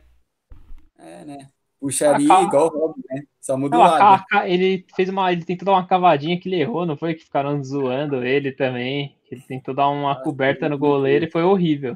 [0.99, 1.49] É, né?
[1.79, 2.41] Puxaria ca...
[2.41, 3.25] igual o Robin, né?
[3.39, 4.25] Só muda o lado.
[4.47, 5.31] Ele fez uma.
[5.31, 7.13] Ele tentou dar uma cavadinha que ele errou, não foi?
[7.13, 9.15] Que ficaram zoando ele também.
[9.31, 11.95] Ele tentou dar uma ah, coberta no goleiro e foi horrível.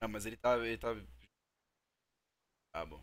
[0.00, 0.56] Não, mas ele tá.
[0.56, 0.94] Ele tá...
[2.72, 3.00] Ah, bom.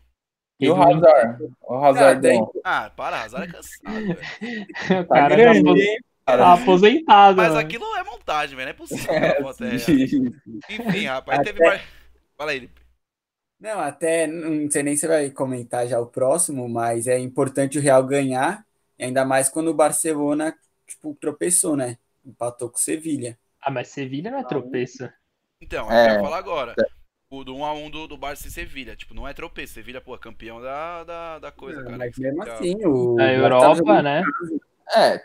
[0.58, 1.52] E o Hazard?
[1.60, 2.26] O Hazard.
[2.64, 5.02] Ah, para, Hazard é cansado, velho.
[5.04, 7.36] o cara tá, grande, tá aposentado.
[7.36, 7.60] Mas mano.
[7.60, 8.66] aquilo é montagem, velho.
[8.66, 9.14] Não é possível.
[10.68, 11.52] É, Enfim, rapaz, até...
[11.52, 11.80] teve.
[12.36, 12.70] Fala aí,
[13.60, 17.80] Não, até não sei nem se vai comentar já o próximo, mas é importante o
[17.80, 18.66] Real ganhar,
[18.98, 20.54] ainda mais quando o Barcelona
[20.86, 21.98] tipo, tropeçou, né?
[22.24, 23.38] Empatou com o Sevilha.
[23.60, 25.08] Ah, mas Sevilha não é tropeço.
[25.60, 26.10] Então, é, é.
[26.10, 26.74] eu ia falar agora.
[27.30, 28.94] O do 1x1 do, do Barça e Sevilha.
[28.94, 29.74] Tipo, não é tropeço.
[29.74, 31.98] Sevilha, pô, campeão da, da, da coisa, não, cara.
[31.98, 33.18] Mas mesmo assim, o.
[33.18, 34.22] A Europa, né?
[34.94, 35.18] É,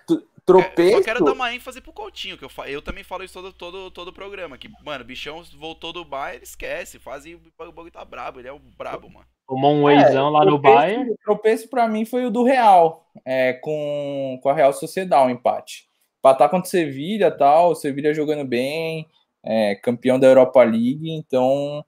[0.53, 0.95] tropeço.
[0.95, 3.53] É, só quero dar uma ênfase pro Coutinho, que eu, eu também falo isso todo,
[3.53, 4.57] todo, todo o programa.
[4.57, 6.99] Que, mano, o bichão voltou do Bayern, esquece.
[6.99, 8.39] Faz e o bagulho tá brabo.
[8.39, 9.25] Ele é o brabo, mano.
[9.47, 11.11] Tomou um eizão é, lá no Bayern.
[11.11, 15.27] O tropeço pra mim foi o do Real, é, com, com a Real Sociedade, o
[15.27, 15.87] um empate.
[16.19, 19.07] Empatar contra o Sevilha e tal, o Sevilha jogando bem,
[19.43, 21.83] é, campeão da Europa League, então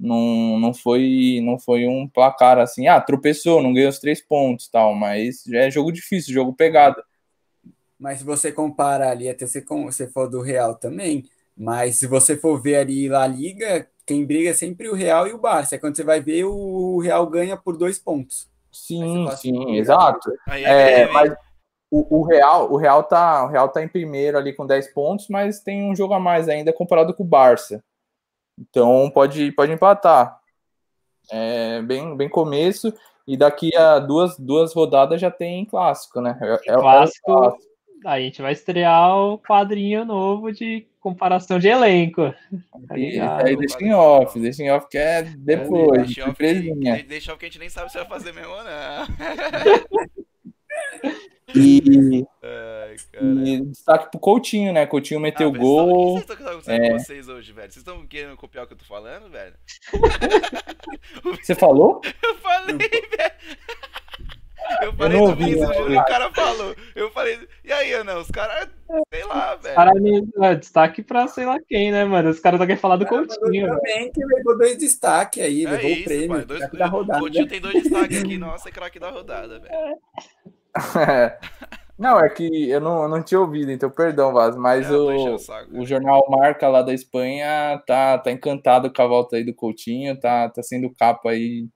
[0.00, 4.68] não, não, foi, não foi um placar assim, ah, tropeçou, não ganhou os três pontos
[4.68, 7.02] tal, mas é jogo difícil, jogo pegado.
[8.02, 11.22] Mas se você compara ali, até você, você for do Real também,
[11.56, 15.32] mas se você for ver ali La Liga, quem briga é sempre o Real e
[15.32, 15.76] o Barça.
[15.76, 18.50] É quando você vai ver, o Real ganha por dois pontos.
[18.72, 20.32] Sim, sim, exato.
[20.48, 21.32] É, mas
[21.92, 25.28] o, o, Real, o Real tá, o Real tá em primeiro ali com 10 pontos,
[25.28, 27.84] mas tem um jogo a mais ainda comparado com o Barça.
[28.58, 30.40] Então pode, pode empatar.
[31.30, 32.92] É bem, bem começo.
[33.28, 36.36] E daqui a duas, duas rodadas já tem clássico, né?
[36.42, 37.71] É, é clássico, é clássico.
[38.04, 42.32] A gente vai estrear o quadrinho novo de comparação de elenco.
[42.88, 46.06] Tá aí deixa em off, deixa em off que é depois.
[46.06, 48.64] Deixa off, que, deixa off que a gente nem sabe se vai fazer mesmo ou
[48.64, 49.06] não.
[51.54, 52.96] E, Ai,
[53.44, 54.86] e destaque pro Coutinho, né?
[54.86, 56.16] Coutinho meteu ah, gol.
[56.16, 56.90] O que vocês estão acontecendo é...
[56.90, 57.72] com vocês hoje, velho?
[57.72, 59.54] Vocês estão querendo copiar o que eu tô falando, velho?
[61.42, 62.00] Você falou?
[62.22, 63.91] Eu falei, velho.
[64.80, 66.74] Eu falei eu ouvi, isso, juro, o cara falou.
[66.94, 68.68] Eu falei, e aí, Ana, os caras,
[69.12, 69.74] sei lá, velho.
[69.74, 69.90] Cara,
[70.42, 72.30] é, destaque pra sei lá quem, né, mano?
[72.30, 73.68] Os caras só querem falar do Coutinho.
[73.68, 76.28] Também que levou dois destaques aí, é levou isso, o prêmio.
[76.28, 77.18] Pai, dois, da rodada.
[77.18, 79.98] O Coutinho tem dois destaques aqui, nossa, é craque da rodada, velho.
[81.98, 85.38] Não, é que eu não, eu não tinha ouvido, então perdão, Vaz, mas é, o,
[85.38, 89.54] saco, o jornal Marca lá da Espanha tá, tá encantado com a volta aí do
[89.54, 91.68] Coutinho, tá, tá sendo capa aí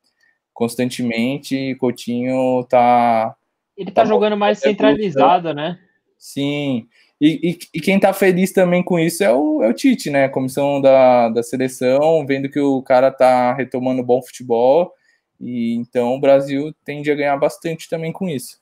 [0.56, 3.36] constantemente, e Coutinho tá...
[3.76, 5.78] Ele tá, tá jogando mais centralizado, né?
[6.18, 6.88] Sim,
[7.20, 10.24] e, e, e, quem tá feliz também com isso é o, é o Tite, né?
[10.24, 14.90] A comissão da, da seleção, vendo que o cara tá retomando bom futebol,
[15.38, 18.58] e então o Brasil tende a ganhar bastante também com isso.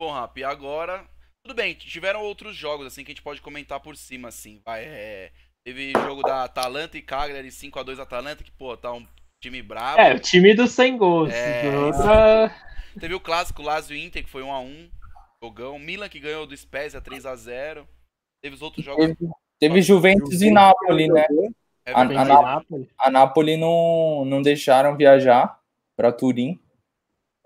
[0.00, 1.06] Bom, Rap, e agora.
[1.42, 4.62] Tudo bem, tiveram outros jogos assim que a gente pode comentar por cima, assim.
[4.64, 5.32] Vai, é...
[5.62, 9.06] Teve jogo da Atalanta e Cagliari 5x2 Atalanta, que, pô, tá um
[9.40, 10.00] time brabo.
[10.00, 11.32] É, o time dos 100 gols.
[11.32, 12.54] É, outra...
[12.98, 14.90] Teve o clássico Lazio Inter, que foi 1x1.
[15.42, 15.78] Jogão.
[15.78, 17.84] Milan que ganhou do Spezia 3x0.
[18.42, 19.06] Teve os outros jogos.
[19.06, 21.26] Teve, teve Juventus e Napoli, né?
[21.86, 22.88] É a, a, Napoli.
[22.98, 25.58] a Napoli não, não deixaram viajar
[25.96, 26.60] para Turim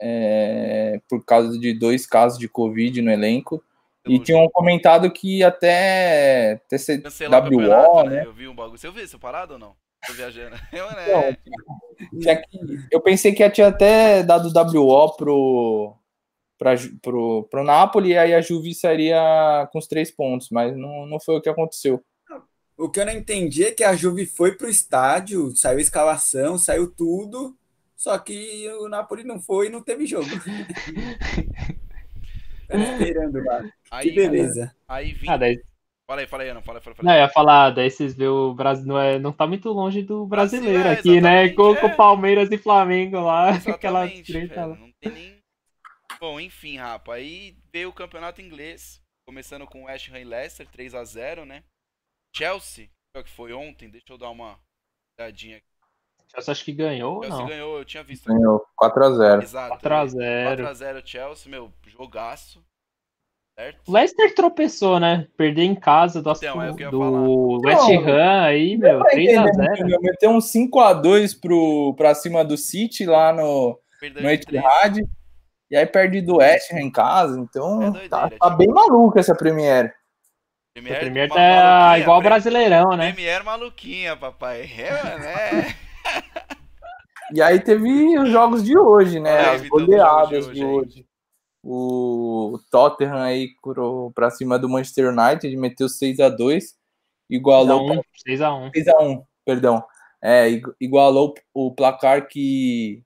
[0.01, 3.63] é, por causa de dois casos de Covid no elenco.
[4.05, 8.11] E tinham comentado que até TCWO, né?
[8.11, 8.27] né?
[8.27, 8.77] Eu vi um bagulho.
[8.77, 9.77] Você viu isso parado ou não?
[10.07, 10.57] Tô viajando.
[10.73, 11.37] Eu, né?
[12.91, 15.97] eu pensei que tinha até dado WO pro,
[16.59, 21.07] pra, pro, pro Napoli e aí a Juve sairia com os três pontos, mas não,
[21.07, 22.03] não foi o que aconteceu.
[22.77, 26.59] O que eu não entendi é que a Juve foi pro estádio, saiu a escalação,
[26.59, 27.57] saiu tudo,
[27.95, 30.27] só que o Napoli não foi e não teve jogo.
[32.69, 33.65] esperando lá.
[33.91, 34.75] Aí, que beleza.
[34.89, 35.29] Aí vim...
[35.29, 35.63] ah, daí...
[36.13, 37.09] Fala aí, fala aí, não, fala, fala, fala.
[37.09, 40.03] Não, eu ia falar, daí vocês vê o Brasil, não, é, não tá muito longe
[40.03, 41.49] do brasileiro é, aqui, né?
[41.49, 41.89] Com, é.
[41.97, 44.77] Palmeiras e Flamengo lá, aquela treta lá.
[44.77, 45.39] Não tem nem...
[46.21, 51.47] Bom, enfim, rapa, aí veio o campeonato inglês, começando com West Ham e Leicester, 3x0,
[51.47, 51.65] né?
[52.37, 54.61] Chelsea, que foi ontem, deixa eu dar uma
[55.19, 55.67] olhadinha aqui.
[56.31, 57.49] Chelsea acho que ganhou Chelsea não?
[57.49, 58.27] ganhou, eu tinha visto.
[58.27, 59.43] Ganhou 4x0.
[59.45, 59.83] Exato.
[59.83, 60.59] 4x0.
[60.59, 62.63] 4x0 Chelsea, meu, jogaço.
[63.55, 63.81] Certo?
[63.87, 65.27] O Leicester tropeçou, né?
[65.37, 69.99] Perder em casa do, então, é do West Ham aí, meu, 3x0.
[70.01, 73.79] Meteu um 5x2 pro, pra cima do City lá no,
[74.21, 75.03] no Etihad.
[75.71, 79.19] E aí perde do West Ham em casa, então é doideira, tá, tá bem maluco
[79.19, 79.91] essa Premiere.
[80.75, 83.13] Premier, Premier tá igual o Brasileirão, né?
[83.13, 84.71] Premier maluquinha, papai.
[84.79, 85.75] É, né?
[87.35, 89.53] E aí teve os jogos de hoje, né?
[89.53, 90.91] As goleadas de hoje.
[90.91, 91.07] De hoje.
[91.63, 96.75] O Tottenham aí curou pra cima do Manchester United, meteu 6x2,
[97.31, 98.05] igualou.
[98.27, 98.73] 6x1.
[98.75, 99.85] 6x1, perdão.
[100.21, 100.49] É,
[100.81, 103.05] igualou o placar que,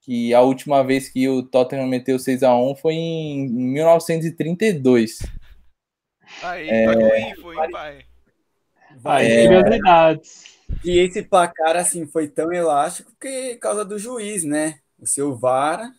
[0.00, 5.18] que a última vez que o Tottenham meteu 6x1 foi em 1932.
[6.42, 6.86] Aí, é...
[6.86, 8.04] pagou info, hein, pai?
[8.96, 9.46] Vai, é...
[9.46, 10.52] curiosidades.
[10.82, 14.78] E esse placar, assim, foi tão elástico porque causa do juiz, né?
[14.98, 15.92] O seu VAR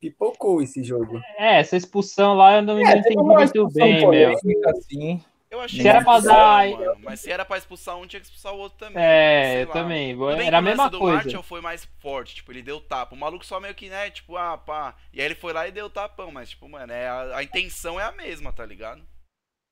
[0.00, 1.20] pipocou esse jogo.
[1.36, 4.32] É, essa expulsão lá eu não, é, entendi muito bem, meu.
[4.68, 5.22] Assim.
[5.50, 6.68] Eu achei se era pra dar.
[6.70, 9.02] Mano, mas se era pra expulsar um, tinha que expulsar o outro também.
[9.02, 10.16] É, eu também.
[10.46, 11.14] Era a mesma do coisa.
[11.14, 13.14] O Martial foi mais forte, tipo, ele deu tapa.
[13.14, 14.94] O maluco só meio que, né, tipo, ah, pá.
[15.12, 17.98] E aí ele foi lá e deu tapão, mas, tipo, mano, é, a, a intenção
[17.98, 19.02] é a mesma, tá ligado?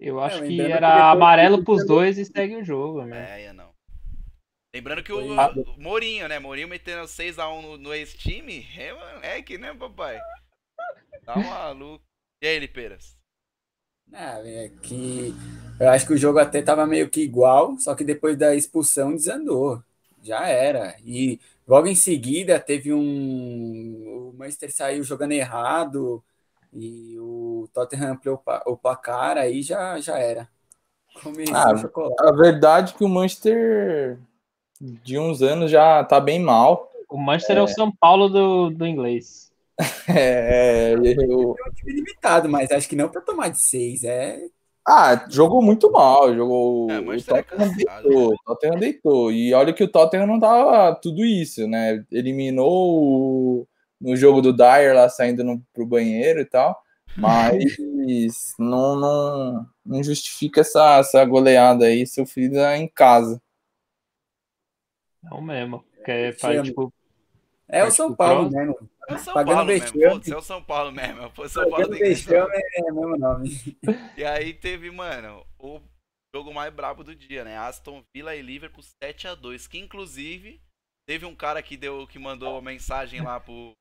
[0.00, 3.40] Eu acho é, que era que amarelo pros dois e segue o jogo, né?
[3.40, 3.70] É, é não.
[4.74, 6.38] Lembrando que o, o Mourinho, né?
[6.38, 8.66] Mourinho metendo 6x1 no, no ex-time,
[9.22, 10.18] é, é que, né, papai?
[11.24, 12.04] Tá maluco.
[12.42, 13.16] E aí, Liperas?
[14.12, 15.34] Ah, é que
[15.78, 19.12] eu acho que o jogo até tava meio que igual, só que depois da expulsão
[19.14, 19.82] desandou.
[20.22, 20.96] Já era.
[21.04, 24.30] E logo em seguida teve um.
[24.30, 26.24] O Manchester saiu jogando errado
[26.72, 30.48] e o Tottenham ampliou o placar, aí já, já era.
[31.52, 31.72] ah,
[32.20, 34.18] a verdade é que o Manchester
[34.80, 36.90] de uns anos já tá bem mal.
[37.08, 39.48] O Manchester é, é o São Paulo do, do inglês.
[40.08, 41.54] É, eu...
[41.56, 44.02] É um time limitado, mas acho que não para tomar de seis.
[44.04, 44.40] É...
[44.86, 46.34] Ah, jogou muito mal.
[46.34, 46.90] Jogou.
[46.90, 49.30] É, o Tottenham, deitou, o Tottenham deitou.
[49.30, 52.02] E olha que o Tottenham não tava tudo isso, né?
[52.10, 53.68] Eliminou o...
[54.00, 56.74] no jogo do Dyer lá saindo no, pro banheiro e tal.
[57.16, 57.76] Mas
[58.58, 63.40] não, não, não justifica essa, essa goleada aí sofrida em casa.
[65.22, 65.84] Não mesmo.
[65.94, 66.92] Porque faz, tipo,
[67.68, 68.66] é o São Paulo, né?
[69.08, 71.32] É o São Pagando Paulo mesmo, é o São Paulo mesmo.
[71.36, 73.78] O São Paulo tem vexame é o mesmo nome.
[74.16, 75.80] E aí teve, mano, o
[76.34, 77.58] jogo mais brabo do dia, né?
[77.58, 80.60] Aston Villa e Liverpool 7 a 2 que inclusive
[81.06, 83.72] teve um cara que deu que mandou mensagem lá pro,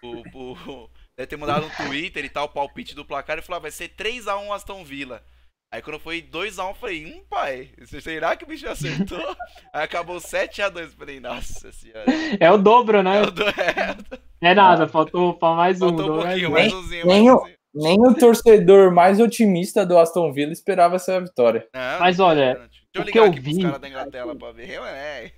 [0.00, 3.58] pro, pro deve ter mandado no Twitter e tal, o palpite do placar e falou:
[3.58, 5.24] ah, vai ser 3 a 1 Aston Villa.
[5.72, 7.70] Aí quando foi 2x1, eu falei, hum, pai,
[8.02, 9.24] será que o bicho acertou?
[9.72, 12.06] Aí acabou 7x2, eu falei, nossa senhora.
[12.40, 13.18] É o dobro, né?
[13.18, 13.44] É, o do...
[13.48, 13.96] é...
[14.40, 15.88] é nada, faltou pra mais um.
[15.88, 17.56] Faltou um pouquinho, mais, umzinho, nem, mais umzinho.
[17.72, 21.68] Nem o torcedor mais otimista do Aston Villa esperava essa vitória.
[21.72, 23.62] Não, Mas olha, Deixa eu ligar eu aqui vi...
[23.62, 24.70] caras da Inglaterra pra ver.
[24.70, 25.32] É.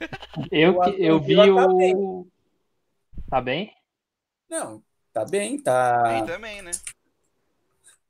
[0.50, 2.26] Eu, eu vi o...
[3.28, 3.70] Tá bem?
[4.48, 6.02] Não, tá bem, tá...
[6.04, 6.70] Bem também, né?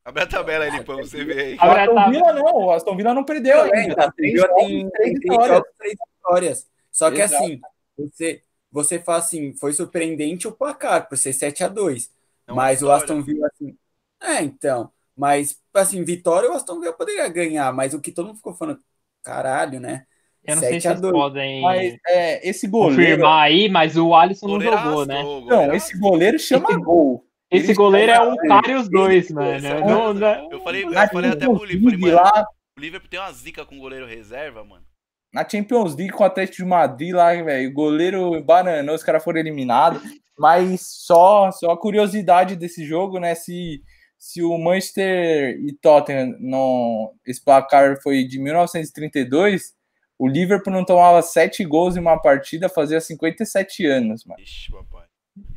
[0.05, 1.57] Abre a tabela aí, Lipão, você vê aí.
[1.57, 3.95] O Aston Villa não, o Aston Villa não perdeu ainda.
[3.95, 5.63] Tá, três, tem, três, vitórias.
[5.79, 6.71] três vitórias.
[6.91, 7.45] Só que Exato.
[7.45, 7.61] assim,
[7.97, 12.11] você, você fala assim, foi surpreendente o placar, por ser 7 a 2
[12.49, 13.01] é Mas vitória.
[13.01, 13.77] o Aston Villa, assim.
[14.21, 14.91] É, então.
[15.17, 18.81] Mas, assim, vitória o Aston Villa poderia ganhar, mas o que todo mundo ficou falando,
[19.23, 20.05] caralho, né?
[20.45, 22.97] Eu não sei se vocês podem mas, é, esse goleiro...
[22.97, 25.23] confirmar aí, mas o Alisson não jogou, né?
[25.23, 27.25] Não, esse goleiro chama gol.
[27.53, 29.61] Esse goleiro é um cara e os dois, mano.
[29.87, 32.47] Não, não, eu falei, eu falei até pro Liverpool, falei, mano,
[32.79, 34.85] o Liverpool tem uma zica com goleiro reserva, mano.
[35.33, 39.23] Na Champions League com o Atlético de Madrid lá, velho, o goleiro bananou, os caras
[39.23, 40.03] foram eliminados.
[40.39, 43.35] Mas só, só a curiosidade desse jogo, né?
[43.35, 43.83] Se,
[44.19, 49.75] se o Manchester e Tottenham, não, esse placar foi de 1932,
[50.19, 54.41] o Liverpool não tomava sete gols em uma partida fazia 57 anos, mano.
[54.41, 54.73] Ixi.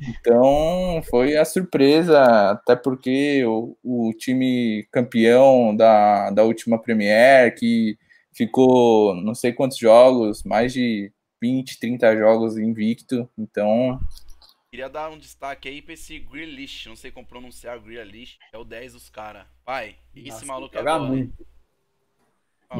[0.01, 7.97] Então foi a surpresa, até porque o, o time campeão da, da última Premier, que
[8.33, 11.11] ficou não sei quantos jogos, mais de
[11.41, 13.99] 20, 30 jogos invicto, então.
[14.69, 18.63] Queria dar um destaque aí pra esse Grealish, não sei como pronunciar Grealish, é o
[18.63, 19.45] 10 dos caras.
[19.63, 21.07] Pai, esse Nossa, maluco é bom.
[21.07, 21.54] Muito.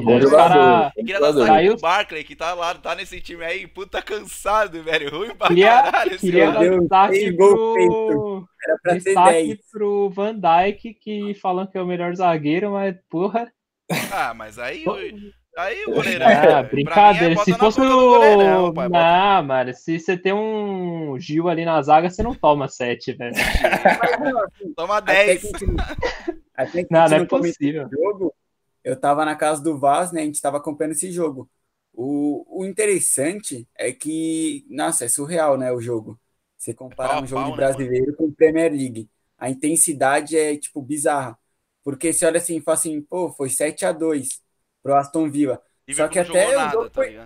[0.02, 0.92] Bom cara...
[0.94, 5.10] Queria dar sair o Barkley, que tá lá, tá nesse time aí, puta cansado, velho.
[5.10, 6.18] Ruim pra queria, caralho.
[6.18, 8.48] Queria dar destaque pro...
[8.64, 13.50] Era pra destaque pro Van Dyke, que falam que é o melhor zagueiro, mas porra.
[14.12, 14.84] Ah, mas aí...
[15.56, 16.26] Aí o goleirão.
[16.28, 17.32] Ah, brincadeira.
[17.32, 18.72] É se fosse o.
[18.90, 19.72] Não, mano.
[19.72, 23.34] Se você tem um Gil ali na zaga, você não toma 7, velho.
[24.76, 25.44] toma 10.
[25.46, 25.64] Até que,
[26.54, 27.88] até que não, não é possível.
[27.90, 28.34] Jogo,
[28.86, 30.22] eu estava na casa do Vaz, né?
[30.22, 31.50] A gente estava acompanhando esse jogo.
[31.92, 35.72] O, o interessante é que, nossa, é surreal, né?
[35.72, 36.16] O jogo.
[36.56, 39.10] Você comparar é um jogo de né, brasileiro né, com Premier League.
[39.36, 41.36] A intensidade é, tipo, bizarra.
[41.82, 44.40] Porque você olha assim e fala assim, pô, foi 7 a 2
[44.84, 45.60] pro Aston Villa.
[45.92, 47.20] Só que até nada, o jogo tá foi...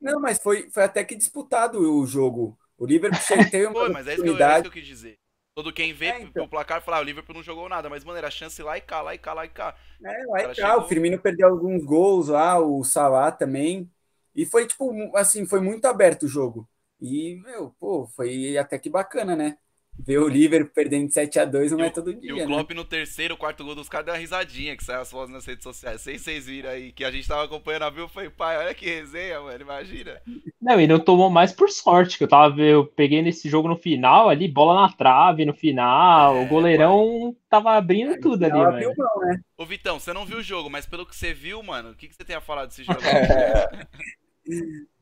[0.00, 2.58] Não, mas foi, foi até que disputado o jogo.
[2.78, 3.20] O Liverpool
[3.50, 5.18] teve uma Pô, mas é isso, que eu, é isso que eu quis dizer.
[5.56, 6.44] Todo quem vê é, então.
[6.44, 8.80] o placar fala, ah, o Liverpool não jogou nada, mas, mano, era chance lá e
[8.82, 9.74] cá, lá e cá, lá e cá.
[10.04, 10.80] É, lá e cá, chegou...
[10.80, 13.90] o Firmino perdeu alguns gols lá, o Salah também.
[14.34, 16.68] E foi, tipo, assim, foi muito aberto o jogo.
[17.00, 19.56] E, meu, pô, foi até que bacana, né?
[19.98, 22.30] Ver o Liverpool perdendo 7x2 não é todo dia.
[22.30, 22.46] E o né?
[22.46, 25.44] Klopp no terceiro, quarto gol dos caras deu uma risadinha que saiu as fotos nas
[25.46, 26.00] redes sociais.
[26.00, 28.74] Sei se vocês viram aí, que a gente tava acompanhando a viu, foi pai, olha
[28.74, 30.20] que resenha, mano, imagina.
[30.60, 33.76] Não, e não tomou mais por sorte, que eu tava eu peguei nesse jogo no
[33.76, 38.64] final ali, bola na trave no final, É, o goleirão tava abrindo tudo ali, Ela
[38.72, 38.78] mano.
[38.78, 39.40] viu não, né?
[39.56, 42.08] Ô Vitão, você não viu o jogo, mas pelo que você viu, mano, o que,
[42.08, 43.00] que você tem a falar desse jogo?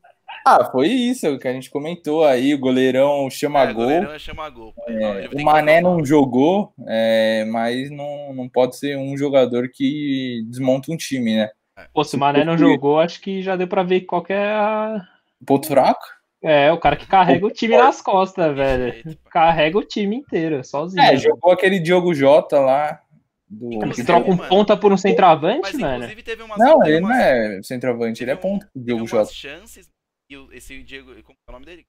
[0.45, 2.55] Ah, foi isso que a gente comentou aí.
[2.55, 3.75] O goleirão chama é, gol.
[3.85, 4.75] goleirão é chama gol.
[4.87, 10.93] É, o Mané não jogou, é, mas não, não pode ser um jogador que desmonta
[10.93, 11.51] um time, né?
[11.93, 14.47] Pô, se o Mané não jogou, acho que já deu pra ver qual que é
[14.53, 15.03] a...
[15.47, 16.05] Ponto fraco?
[16.43, 19.17] É, o cara que carrega o time nas costas, velho.
[19.31, 21.03] Carrega o time inteiro, sozinho.
[21.03, 23.01] É, jogou aquele Diogo Jota lá.
[23.49, 23.79] Do...
[23.89, 24.49] Você troca um mano.
[24.49, 25.95] ponta por um centroavante, Mas mano.
[25.97, 26.59] inclusive teve umas.
[26.59, 29.33] Não, ele não é centroavante, ele é um- teve Diogo Jota.
[29.33, 29.89] chances
[30.35, 31.87] e o- esse Diego, como é o nome dele?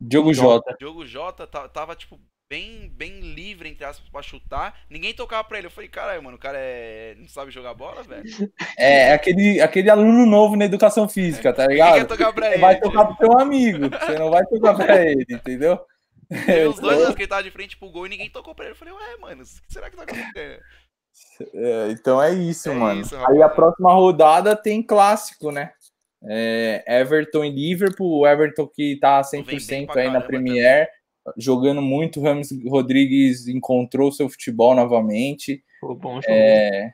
[0.00, 0.76] Diogo Jota.
[0.78, 2.20] Diogo Jota ta- tava, tipo,
[2.50, 4.74] bem, bem livre, entre aspas, pra chutar.
[4.88, 5.66] Ninguém tocava pra ele.
[5.66, 7.14] Eu falei, caralho, mano, o cara é...
[7.18, 8.22] não sabe jogar bola, velho.
[8.78, 12.06] É aquele, aquele aluno novo na educação física, tá ligado?
[12.06, 12.58] tocar Você ele.
[12.58, 15.80] vai tocar pro teu amigo, você não vai tocar pra ele, entendeu?
[16.28, 18.66] Teve uns dois anos que ele tava de frente pro gol e ninguém tocou pra
[18.66, 18.72] ele.
[18.72, 20.60] Eu falei, ué, mano, o que será que tá acontecendo?
[21.54, 23.00] É, então é isso, É mano.
[23.00, 25.72] isso, Aí a próxima rodada tem clássico, né?
[26.24, 28.20] É, Everton e Liverpool.
[28.20, 30.88] O Everton que tá Vem bem 100% pra aí na Premier,
[31.36, 32.20] jogando muito.
[32.22, 35.62] Ramos Rodrigues encontrou seu futebol novamente.
[35.80, 36.26] Pô, bom jogo.
[36.28, 36.90] É,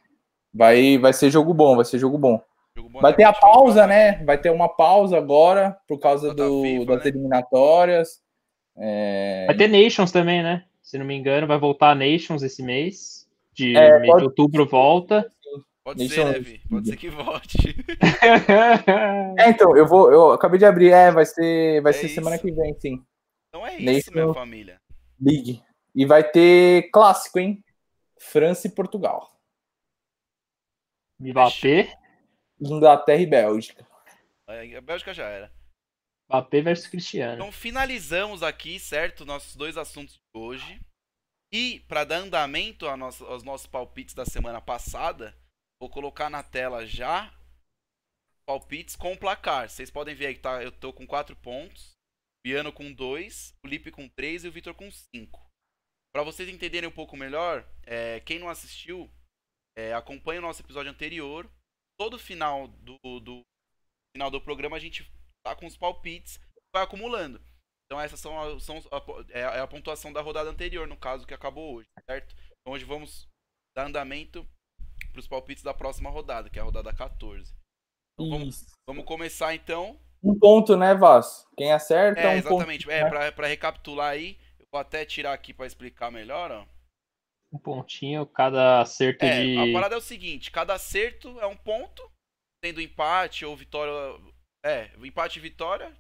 [0.53, 2.41] vai, vai ser jogo bom, vai ser jogo bom.
[2.77, 4.23] Jogo bom Vai ter a 24, pausa, né?
[4.25, 7.11] Vai ter uma pausa agora por causa da do, FIFA, das né?
[7.11, 8.09] eliminatórias.
[8.77, 10.65] É, Vai ter Nations também, né?
[10.83, 13.27] Se não me engano, vai voltar a Nations esse mês.
[13.55, 15.31] De É, mês pode- de outubro volta.
[15.85, 16.61] Pode Deixa ser, né, Vi?
[16.69, 17.77] Pode ser que volte.
[19.45, 20.11] É, então, eu vou.
[20.13, 23.05] Eu acabei de abrir, é, vai ser, vai É ser semana que vem, sim.
[23.49, 24.81] Então é Nesse isso, minha não- família.
[25.21, 25.63] League.
[25.95, 27.63] E vai ter clássico, hein?
[28.21, 29.31] França e Portugal.
[31.21, 31.97] Mbappé,
[32.61, 33.87] Inglaterra e Bélgica.
[34.49, 35.53] A Bélgica já era.
[36.29, 37.35] Mbappé versus Cristiano.
[37.35, 39.25] Então finalizamos aqui, certo?
[39.25, 40.81] Nossos dois assuntos de hoje.
[41.53, 45.37] E para dar andamento nossa- aos nossos palpites da semana passada,
[45.81, 47.33] vou colocar na tela já
[48.47, 49.69] palpites com placar.
[49.69, 51.93] Vocês podem ver aí que tá, eu tô com 4 pontos,
[52.47, 55.41] o com 2, o Lipe com 3 e o Vitor com 5.
[56.15, 59.11] Para vocês entenderem um pouco melhor, é, quem não assistiu,
[59.77, 61.51] é, acompanhe o nosso episódio anterior.
[61.99, 63.43] Todo final do, do
[64.15, 65.11] final do programa a gente
[65.45, 66.39] tá com os palpites,
[66.75, 67.41] vai acumulando.
[67.87, 71.27] Então essas são, são a, é a- é a pontuação da rodada anterior, no caso
[71.27, 72.35] que acabou hoje, certo?
[72.61, 73.29] Então hoje vamos
[73.77, 74.47] dar andamento
[75.13, 77.55] para os palpites da próxima rodada, que é a rodada 14.
[78.15, 79.99] Então vamos, vamos começar então.
[80.23, 81.47] Um ponto, né, Vaz?
[81.57, 82.55] Quem acerta, É, um ponto.
[82.55, 82.91] exatamente.
[82.91, 86.65] É, pra, pra recapitular aí, eu vou até tirar aqui pra explicar melhor, ó.
[87.53, 89.59] Um pontinho, cada acerto É, de.
[89.59, 92.03] a parada é o seguinte, cada acerto é um ponto,
[92.63, 93.93] tendo empate ou vitória.
[94.65, 95.93] É, empate e vitória.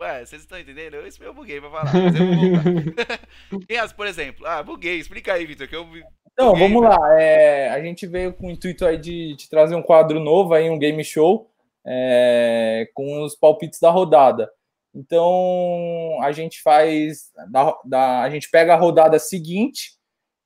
[0.00, 0.94] Ué, vocês estão entendendo?
[0.94, 2.36] Eu, eu buguei pra falar, mas eu vou
[2.84, 3.20] voltar.
[3.68, 4.44] Quem as, por exemplo?
[4.46, 4.98] Ah, buguei.
[4.98, 5.86] Explica aí, Vitor, que eu.
[6.32, 7.00] Então, buguei, vamos velho.
[7.00, 7.20] lá.
[7.20, 10.68] É, a gente veio com o intuito aí de, de trazer um quadro novo aí,
[10.68, 11.51] um game show,
[11.86, 14.50] é, com os palpites da rodada.
[14.94, 17.30] Então, a gente faz.
[17.50, 19.92] Da, da- a gente pega a rodada seguinte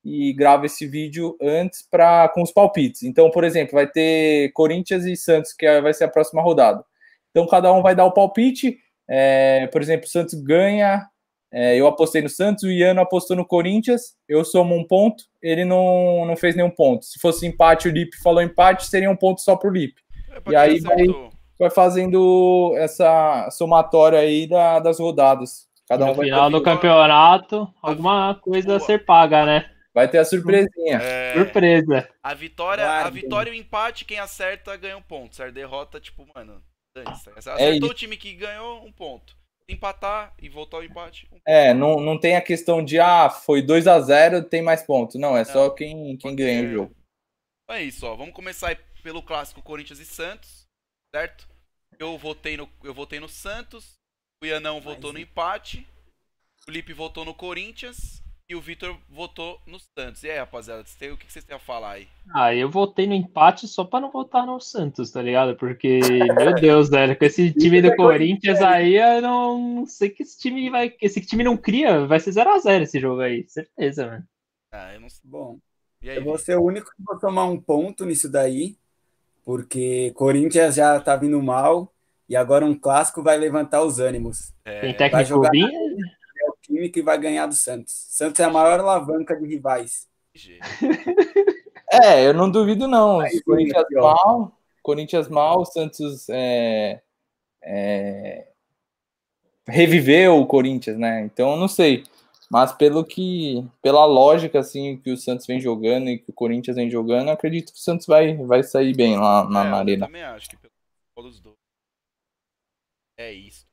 [0.05, 3.03] e grava esse vídeo antes pra, com os palpites.
[3.03, 6.83] Então, por exemplo, vai ter Corinthians e Santos, que é- vai ser a próxima rodada.
[7.31, 8.77] Então, cada um vai dar o palpite.
[9.09, 11.05] é, por exemplo, o Santos ganha.
[11.51, 14.15] é, eu apostei no Santos, o Iano apostou no Corinthians.
[14.27, 17.05] Eu somo um ponto, ele não, não fez nenhum ponto.
[17.05, 20.01] Se fosse empate, o Lipe falou empate, seria um ponto só pro Lipe.
[20.31, 21.29] É, E quem aí vai-.
[21.59, 25.67] Vai fazendo essa somatória aí da- das rodadas.
[25.89, 28.79] Cada um No vai, final do campeonato, alguma coisa a Boa.
[28.85, 29.71] ser paga, né?
[29.93, 30.97] vai ter a surpresinha.
[31.01, 32.07] É, Surpresa.
[32.21, 35.35] a vitória, a vitória e o empate, quem acerta ganha um ponto.
[35.35, 36.61] Se a derrota, tipo, mano,
[36.95, 37.27] dane-se.
[37.29, 37.85] É Acertou isso.
[37.87, 39.35] o time que ganhou, um ponto.
[39.67, 41.41] Se empatar e voltar ao empate, um ponto.
[41.47, 45.15] É, não, não tem a questão de, ah, foi 2 a 0 tem mais pontos.
[45.19, 45.73] Não, é só Não.
[45.73, 46.95] quem, quem Pode ganha o jogo.
[47.71, 48.15] É isso, ó.
[48.15, 50.65] Vamos começar aí pelo clássico Corinthians e Santos,
[51.13, 51.47] certo?
[51.99, 53.95] Eu votei no, eu votei no Santos,
[54.41, 55.87] o Ianão votou no empate,
[56.67, 60.23] o Lipe votou no Corinthians e o Vitor votou no Santos.
[60.23, 62.09] E aí, rapaziada, têm- o que vocês têm a falar aí?
[62.35, 65.55] Ah, eu votei no empate só pra não votar no Santos, tá ligado?
[65.55, 70.37] Porque, meu Deus, velho, com esse time do Corinthians aí, eu não sei que esse
[70.37, 70.93] time vai.
[71.01, 74.27] Esse time não cria, vai ser 0x0 esse jogo aí, certeza, mano.
[74.71, 75.21] Ah, eu não sei.
[75.23, 75.59] Bom,
[76.01, 78.77] E aí, eu vou ser o único que vou tomar um ponto nisso daí,
[79.47, 81.89] porque Corinthians já tá vindo mal
[82.27, 84.51] e agora um clássico vai levantar os ânimos.
[84.65, 85.69] É, Tem vai técnico jogar- Binha,
[86.61, 87.93] time que vai ganhar do Santos.
[88.09, 90.05] Santos é a maior alavanca de rivais.
[91.89, 93.21] É, eu não duvido não.
[93.21, 94.51] Aí, Corinthians mal,
[94.83, 96.99] Corinthians mal, Santos é,
[97.63, 98.47] é,
[99.65, 101.21] reviveu o Corinthians, né?
[101.21, 102.03] Então eu não sei.
[102.49, 106.77] Mas pelo que, pela lógica assim que o Santos vem jogando e que o Corinthians
[106.77, 110.05] vem jogando, acredito que o Santos vai, vai sair bem lá na, é, na arena.
[110.05, 110.57] Eu também acho que
[111.15, 111.57] pelos dois.
[113.19, 113.67] É isso.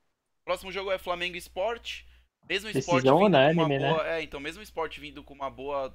[0.44, 2.06] Próximo jogo é Flamengo Esporte.
[2.48, 3.90] Mesmo esporte vindo unânime, com uma né?
[3.90, 5.88] boa, é, então mesmo esporte vindo com uma boa,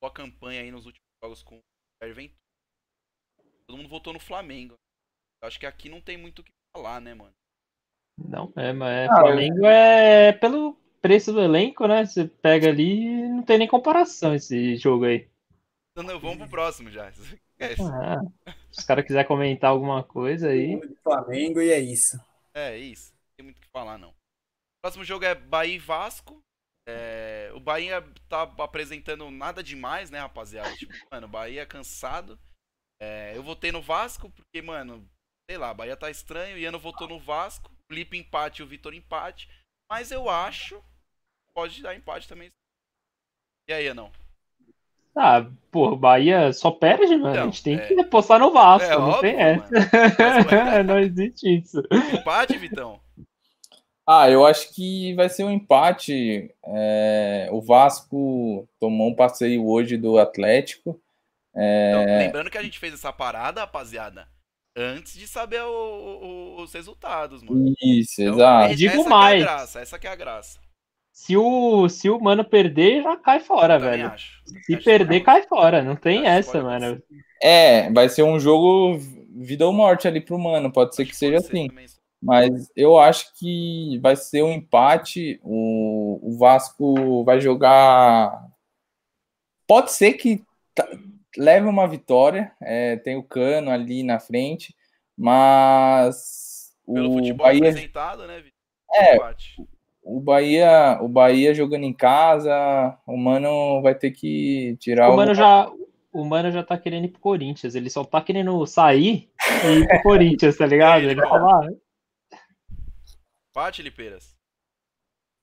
[0.00, 1.62] boa campanha aí nos últimos jogos com o
[2.00, 2.32] Jair
[3.66, 4.74] Todo mundo votou no Flamengo.
[5.42, 7.34] Eu acho que aqui não tem muito o que falar, né, mano?
[8.16, 9.66] Não, é, mas ah, Flamengo eu...
[9.66, 12.04] é pelo preço do elenco, né?
[12.04, 15.28] Você pega ali, não tem nem comparação esse jogo aí.
[15.92, 17.12] Então, não, vamos pro próximo já.
[17.60, 18.20] Ah,
[18.70, 20.80] se os caras quiserem comentar alguma coisa aí.
[21.02, 22.16] Flamengo e é isso.
[22.54, 23.12] É, isso.
[23.12, 24.14] Não tem muito o que falar, não.
[24.80, 26.40] Próximo jogo é Bahia e Vasco.
[26.88, 30.72] É, o Bahia tá apresentando nada demais, né, rapaziada?
[30.76, 32.38] Tipo, mano, o Bahia é cansado.
[33.02, 35.04] É, eu votei no Vasco porque, mano,
[35.50, 36.54] sei lá, Bahia tá estranho.
[36.56, 37.72] O Iano votou no Vasco.
[37.90, 39.50] Felipe empate e o Vitor empate.
[39.88, 40.82] Mas eu acho
[41.58, 42.52] pode dar empate também.
[43.66, 44.12] E aí, não?
[45.16, 47.30] Ah, pô, Bahia só perde, mano.
[47.30, 47.86] Então, a gente tem é...
[47.86, 50.84] que apostar no Vasco, é, não óbvio, tem essa.
[50.86, 51.82] não existe isso.
[52.14, 53.00] Empate, Vitão?
[54.06, 56.54] Ah, eu acho que vai ser um empate.
[56.64, 57.48] É...
[57.50, 61.00] O Vasco tomou um passeio hoje do Atlético.
[61.56, 61.90] É...
[61.90, 64.28] Então, lembrando que a gente fez essa parada, rapaziada,
[64.78, 67.74] antes de saber o, o, os resultados, mano.
[67.82, 68.76] Isso, então, exato.
[68.76, 69.44] Digo essa mais.
[69.44, 70.60] Que é a graça, essa que é a graça.
[71.12, 74.06] Se o, se o mano perder, já cai fora, eu velho.
[74.06, 74.40] Acho.
[74.64, 75.82] Se acho perder, cai fora.
[75.82, 77.02] Não tem essa, mano.
[77.42, 78.98] É, vai ser um jogo
[79.34, 80.72] vida ou morte ali pro mano.
[80.72, 81.68] Pode ser que seja assim.
[82.22, 85.40] Mas eu acho que vai ser um empate.
[85.42, 88.48] O, o Vasco vai jogar.
[89.66, 90.42] Pode ser que
[91.36, 92.52] leve uma vitória.
[92.60, 94.74] É, tem o Cano ali na frente.
[95.16, 96.72] Mas.
[96.86, 97.68] Pelo o futebol Bahia...
[97.68, 98.58] apresentado, né, Vitor?
[98.94, 99.16] É.
[100.02, 105.16] O Bahia, o Bahia jogando em casa, o Mano vai ter que tirar o.
[105.16, 105.70] Mano já,
[106.10, 109.30] o Mano já tá querendo ir pro Corinthians, ele só tá querendo sair
[109.66, 111.02] e ir pro Corinthians, tá ligado?
[111.02, 111.60] Ele fala.
[111.60, 111.68] Ah,
[113.50, 114.34] empate, Lipeiras.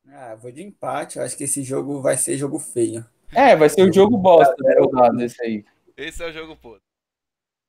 [0.08, 1.18] Ah, vou de empate.
[1.18, 3.06] Eu acho que esse jogo vai ser jogo feio.
[3.34, 5.66] É, vai ser o jogo bosta da rodada esse aí.
[5.98, 6.82] Esse é o jogo podre.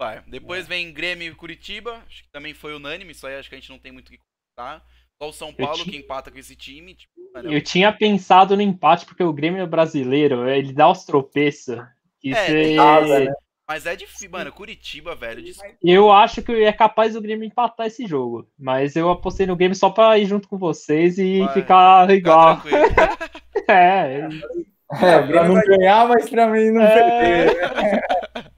[0.01, 0.23] Vai.
[0.27, 0.69] Depois é.
[0.69, 2.03] vem Grêmio e Curitiba.
[2.07, 3.13] Acho que também foi unânime.
[3.13, 4.85] Isso aí acho que a gente não tem muito o que contar.
[5.21, 6.95] Só o São Paulo que empata com esse time.
[6.95, 7.13] Tipo,
[7.45, 11.79] eu tinha pensado no empate, porque o Grêmio é brasileiro, ele dá os tropeços.
[12.25, 13.33] É, casa, né?
[13.69, 14.53] Mas é difícil, mano.
[14.53, 15.43] Curitiba, velho.
[15.43, 15.77] Desculpa.
[15.83, 18.47] Eu acho que é capaz do Grêmio empatar esse jogo.
[18.59, 22.63] Mas eu apostei no Grêmio só pra ir junto com vocês e Vai, ficar igual.
[23.69, 24.21] é.
[24.21, 24.29] É,
[24.89, 27.51] pra não ganhar, mas pra mim não é...
[27.51, 28.03] perder.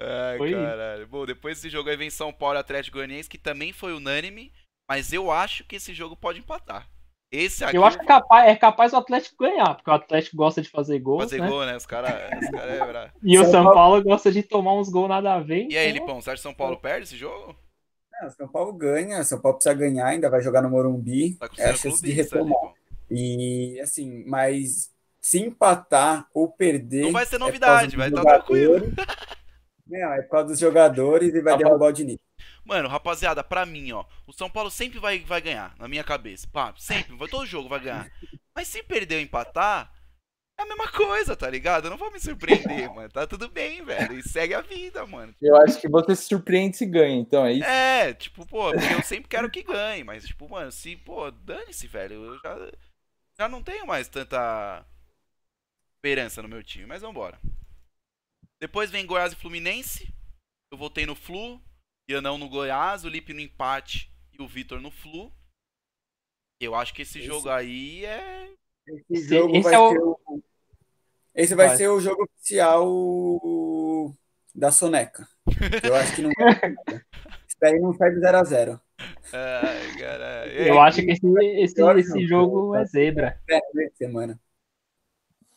[0.00, 1.06] Ai, foi caralho.
[1.06, 4.52] Bom, depois desse jogo aí vem São Paulo Atlético Goianiense, que também foi unânime.
[4.88, 6.88] Mas eu acho que esse jogo pode empatar.
[7.30, 7.76] Esse aqui.
[7.76, 10.68] Eu acho que é capaz, é capaz o Atlético ganhar, porque o Atlético gosta de
[10.68, 11.20] fazer gol.
[11.20, 11.48] Fazer né?
[11.48, 11.76] gol, né?
[11.76, 12.12] Os caras.
[12.50, 13.74] Cara é e o São Paulo...
[13.74, 15.66] Paulo gosta de tomar uns gols nada a ver.
[15.70, 16.02] E aí, então...
[16.02, 17.56] Lipão, você acha que São Paulo perde esse jogo?
[18.20, 21.36] Não, São Paulo ganha, São Paulo precisa ganhar, ainda vai jogar no Morumbi.
[21.36, 22.74] Tá é a chance de retomar.
[23.10, 24.91] e assim, mas
[25.22, 27.04] se empatar ou perder.
[27.04, 28.92] Não vai ser é novidade, é vai estar tranquilo.
[29.86, 32.18] Não, é por causa dos jogadores e vai tá derrubar o Diniz.
[32.64, 36.48] Mano, rapaziada, pra mim, ó, o São Paulo sempre vai, vai ganhar, na minha cabeça.
[36.52, 38.10] Pá, sempre, vai, todo jogo vai ganhar.
[38.54, 39.92] Mas se perder ou empatar,
[40.58, 41.86] é a mesma coisa, tá ligado?
[41.86, 43.08] Eu não vou me surpreender, mano.
[43.08, 44.18] Tá tudo bem, velho.
[44.18, 45.34] E segue a vida, mano.
[45.40, 47.64] Eu acho que você se surpreende se ganha, então é isso?
[47.64, 50.04] É, tipo, pô, porque eu sempre quero que ganhe.
[50.04, 52.24] Mas, tipo, mano, se, pô, dane-se, velho.
[52.24, 52.72] Eu já,
[53.38, 54.84] já não tenho mais tanta
[56.02, 56.84] esperança no meu time.
[56.84, 57.38] Mas vambora.
[58.60, 60.12] Depois vem Goiás e Fluminense.
[60.70, 61.60] Eu votei no Flu.
[62.10, 65.32] Ianão no Goiás, o Lipe no empate e o Vitor no Flu.
[66.60, 68.52] Eu acho que esse, esse jogo aí é.
[69.08, 69.90] Esse jogo esse vai é o...
[69.90, 70.42] ser o.
[71.34, 74.14] Esse vai, vai, ser o jogo oficial
[74.54, 75.26] da Soneca.
[75.82, 76.30] Eu acho que não.
[77.48, 78.80] Isso daí não sai do 0x0.
[79.32, 80.52] Ai, caralho.
[80.52, 81.26] Eu acho que esse,
[81.62, 83.40] esse, esse jogo é zebra.
[83.48, 83.60] É,
[83.94, 84.38] semana.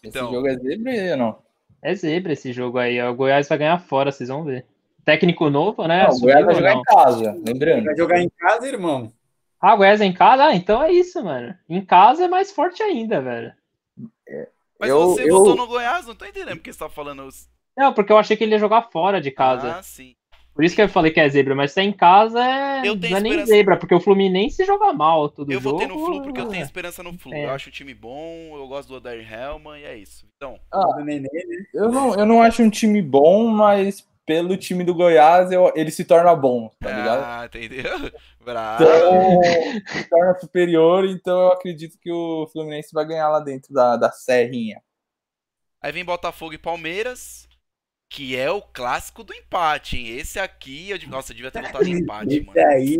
[0.05, 1.39] Então, esse jogo é zebra ou não?
[1.81, 3.01] É zebra esse jogo aí.
[3.01, 4.65] O Goiás vai ganhar fora, vocês vão ver.
[5.03, 6.07] Técnico novo, né?
[6.07, 6.79] Não, o Goiás vai jogar não.
[6.79, 7.85] em casa, lembrando.
[7.85, 9.11] Vai jogar em casa, irmão.
[9.61, 10.45] Ah, o Goiás é em casa?
[10.45, 11.55] Ah, então é isso, mano.
[11.69, 13.53] Em casa é mais forte ainda, velho.
[14.27, 14.49] É,
[14.79, 15.37] Mas eu, você eu...
[15.37, 16.05] votou no Goiás?
[16.05, 17.27] Não tô entendendo porque você tá falando.
[17.77, 19.77] Não, porque eu achei que ele ia jogar fora de casa.
[19.77, 20.15] Ah, sim.
[20.55, 22.87] Por isso que eu falei que é zebra, mas se é em casa é...
[22.87, 25.79] Eu tenho não é nem zebra, porque o Fluminense joga mal todo Eu jogo.
[25.79, 27.33] votei no Flu porque eu tenho esperança no Flu.
[27.33, 27.43] É.
[27.45, 30.25] Eu acho o time bom, eu gosto do Odair Helman e é isso.
[30.37, 30.57] Então,
[31.03, 31.29] Nenê, né?
[31.73, 35.91] Eu não, eu não acho um time bom, mas pelo time do Goiás eu- ele
[35.91, 37.23] se torna bom, tá ligado?
[37.23, 37.83] ah, entendeu?
[38.43, 38.83] Bravo.
[38.83, 39.41] Então,
[39.87, 44.09] se torna superior, então eu acredito que o Fluminense vai ganhar lá dentro da, da
[44.11, 44.81] Serrinha.
[45.81, 47.44] Aí vem Botafogo e Palmeiras,
[48.09, 50.17] que é o clássico do empate, hein?
[50.17, 52.59] Esse aqui, eu, de- nossa, eu devia ter votado em empate, Esse mano.
[52.59, 52.97] aí,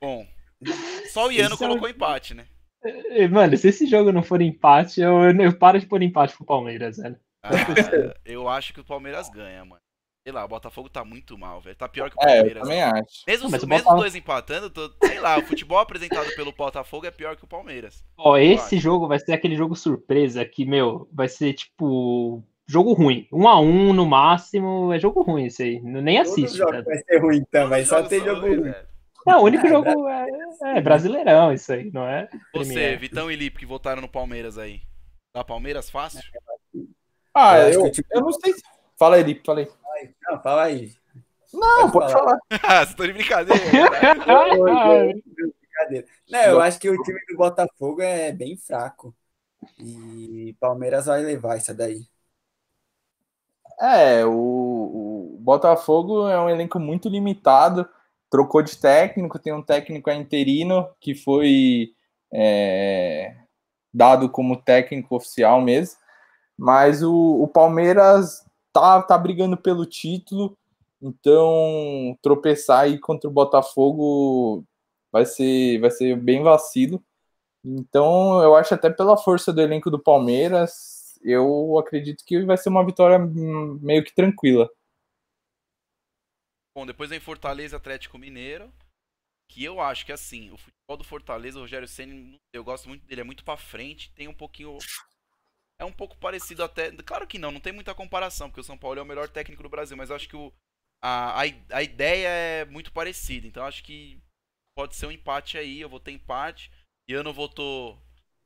[0.00, 0.26] Bom,
[1.12, 2.46] só o Iano Esse é o- colocou empate, né?
[2.84, 6.44] Eh, Mano, se esse jogo não for empate, eu, eu paro de pôr empate pro
[6.46, 7.18] Palmeiras, velho.
[7.42, 7.50] Ah,
[8.24, 9.80] eu acho que o Palmeiras ganha, mano.
[10.24, 11.76] Sei lá, o Botafogo tá muito mal, velho.
[11.76, 12.62] Tá pior que o É, eu Palmeiras.
[12.64, 13.22] também acho.
[13.26, 17.06] Mesmo, Não, mesmo os Botafogo- dois empatando, tô- sei lá, o futebol apresentado pelo Botafogo
[17.06, 18.04] é pior que o Palmeiras.
[18.18, 18.82] Ó, esse acho.
[18.82, 22.42] jogo vai ser aquele jogo surpresa que, meu, vai ser tipo.
[22.68, 23.26] Jogo ruim.
[23.32, 24.92] Um a um no máximo.
[24.92, 25.80] É jogo ruim isso aí.
[25.80, 26.56] Nem todo assiste.
[26.56, 26.82] jogo Tá?
[26.82, 28.74] vai ser ruim também, Todos só jogos jogo ruim.
[29.26, 30.26] Não, o único É, jogo é,
[30.76, 32.28] é brasileirão, isso aí, não é?
[32.54, 32.96] Você.
[32.96, 34.80] Vitão e Lipe, que votaram no Palmeiras aí.
[35.34, 36.20] Dá Palmeiras fácil?
[37.34, 38.52] Ah, Eu eu, eu não sei.
[38.54, 38.62] se-
[38.98, 39.68] Fala aí, Lipe, fala aí.
[40.22, 40.92] Não, fala aí.
[41.52, 42.38] Não, pode falar.
[42.62, 43.60] Ah, Vocês estão de brincadeira.
[45.24, 46.06] Brincadeira.
[46.30, 49.14] Não, eu acho que o time do Botafogo é bem fraco.
[49.78, 52.00] E Palmeiras vai levar isso daí.
[53.80, 57.88] É, o, o Botafogo é um elenco muito limitado,
[58.30, 61.92] trocou de técnico, tem um técnico interino que foi
[62.32, 63.36] é,
[63.92, 65.98] dado como técnico oficial mesmo,
[66.56, 70.56] mas o, o Palmeiras tá, tá brigando pelo título,
[71.00, 74.64] então tropeçar aí contra o Botafogo
[75.12, 77.02] vai ser, vai ser bem vacilo.
[77.64, 80.95] Então eu acho até pela força do elenco do Palmeiras,
[81.26, 84.70] eu acredito que vai ser uma vitória hum, meio que tranquila.
[86.76, 88.72] Bom, depois vem Fortaleza e Atlético Mineiro.
[89.48, 93.04] Que eu acho que assim, o futebol do Fortaleza, o Rogério Senna, eu gosto muito
[93.06, 94.78] dele, é muito pra frente, tem um pouquinho.
[95.78, 96.90] É um pouco parecido até.
[97.02, 99.62] Claro que não, não tem muita comparação, porque o São Paulo é o melhor técnico
[99.62, 100.52] do Brasil, mas eu acho que o,
[101.02, 103.46] a, a, ideia é muito parecida.
[103.46, 104.20] Então eu acho que
[104.76, 106.70] pode ser um empate aí, eu vou ter empate.
[107.08, 108.00] Iano votou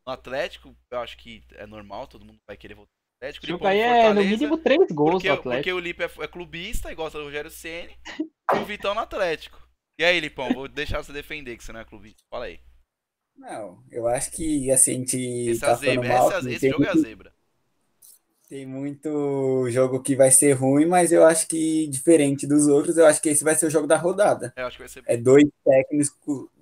[0.07, 3.47] no Atlético, eu acho que é normal, todo mundo vai querer votar no Atlético.
[3.47, 5.77] Ele põe aí o é no mínimo três gols Porque, do porque Atlético.
[5.77, 7.97] o Lipe é, é clubista e gosta do Rogério Ceni
[8.55, 9.61] e o Vitão no Atlético.
[9.99, 12.23] E aí, Lipão, vou deixar você defender que você não é clubista.
[12.31, 12.61] Fala aí.
[13.37, 16.09] Não, eu acho que assim, a gente Esse, é tá a zebra.
[16.09, 16.33] mal.
[16.39, 17.35] esse, é esse jogo é a muito, zebra.
[18.49, 23.07] tem muito jogo que vai ser ruim, mas eu acho que diferente dos outros, eu
[23.07, 24.53] acho que esse vai ser o jogo da rodada.
[24.57, 25.03] Eu acho que vai ser.
[25.07, 26.11] É dois técnicos,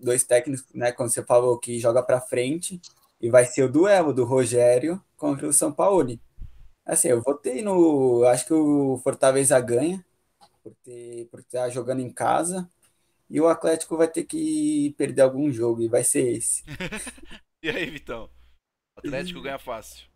[0.01, 0.93] dois técnicos, né?
[0.93, 2.81] Como você falou, que joga pra frente,
[3.21, 6.19] e vai ser o duelo do Rogério contra o São Paulo.
[6.85, 8.25] Assim, eu votei no.
[8.25, 10.05] Acho que o Fortaleza ganha,
[10.63, 12.69] por ter, por estar jogando em casa,
[13.29, 16.65] e o Atlético vai ter que perder algum jogo, e vai ser esse.
[17.61, 18.31] E aí, Vitão?
[18.95, 20.07] O Atlético ganha fácil.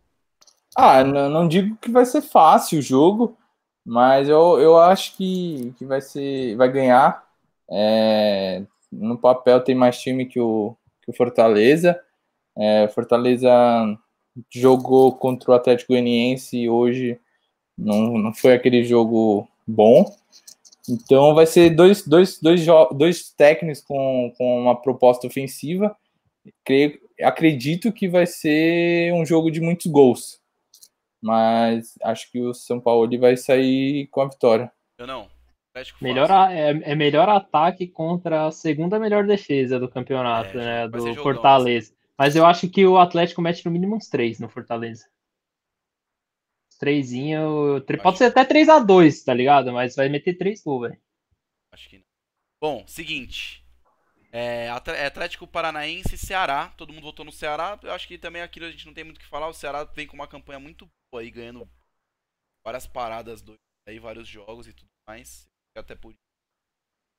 [0.77, 3.37] Ah, não, não digo que vai ser fácil o jogo,
[3.85, 7.29] mas eu, eu acho que, que vai ser, vai ganhar.
[7.69, 12.01] É, no papel tem mais time que o, que o Fortaleza.
[12.57, 13.51] É, Fortaleza
[14.51, 17.19] jogou contra o Atlético Goianiense hoje,
[17.77, 20.05] não, não foi aquele jogo bom.
[20.89, 25.97] Então vai ser dois, dois, dois, dois técnicos com, com uma proposta ofensiva.
[26.65, 30.41] Creio, acredito que vai ser um jogo de muitos gols.
[31.23, 34.73] Mas acho que o São Paulo ele vai sair com a vitória.
[34.99, 35.31] Eu não.
[36.03, 40.89] Melhor, é, é melhor ataque contra a segunda melhor defesa do campeonato, É, né?
[40.89, 41.95] Do jogão, Fortaleza.
[42.23, 45.09] Mas eu acho que o Atlético mete no mínimo uns três no Fortaleza.
[47.91, 49.73] Acho- Pode ser até 3x2, tá ligado?
[49.73, 51.01] Mas vai meter três gols, velho.
[51.73, 52.05] Acho que não.
[52.61, 53.65] Bom, seguinte.
[54.33, 56.69] É, é Atlético Paranaense e Ceará.
[56.77, 57.77] Todo mundo votou no Ceará.
[57.83, 59.49] Eu acho que também aquilo a gente não tem muito o que falar.
[59.49, 61.69] O Ceará vem com uma campanha muito boa aí, ganhando
[62.65, 63.55] várias paradas do
[63.89, 65.49] aí, vários jogos e tudo mais.
[65.77, 66.21] Até por isso.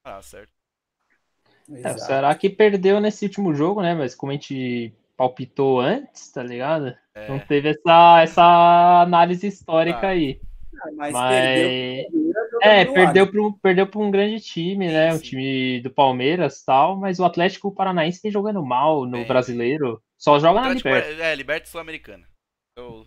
[0.05, 0.53] Ah, certo.
[1.69, 1.99] É, o.
[1.99, 3.93] Ceará que perdeu nesse último jogo, né?
[3.93, 6.95] Mas como a gente palpitou antes, tá ligado?
[7.15, 10.07] É, Não teve essa, essa análise histórica Tá.
[10.09, 10.41] aí.
[10.81, 12.33] Ah, Mas, Mas- perdeu.
[12.61, 15.11] É, perdeu para um, perdeu pra um grande time, né?
[15.11, 15.23] Sim, sim.
[15.23, 20.01] time do Palmeiras e tal, mas o Atlético Paranaense vem jogando mal no Bem, brasileiro.
[20.17, 21.07] Só joga na Liberta.
[21.23, 22.27] é, é, Liberta Sul-Americana.
[22.77, 23.05] Eu-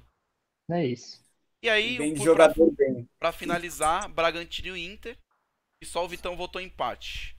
[0.71, 1.25] É isso.
[1.63, 3.09] E aí, jogador bem.
[3.19, 5.17] Pra finalizar, Bragantino e Inter.
[5.83, 7.36] E só o Vitão votou empate.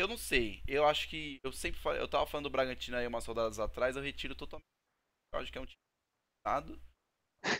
[0.00, 0.62] Eu não sei.
[0.66, 1.38] Eu acho que.
[1.44, 2.00] Eu sempre falei.
[2.00, 3.96] Eu tava falando do Bragantino aí umas rodadas atrás.
[3.96, 4.64] Eu retiro totalmente.
[5.32, 5.76] Eu acho que é um time.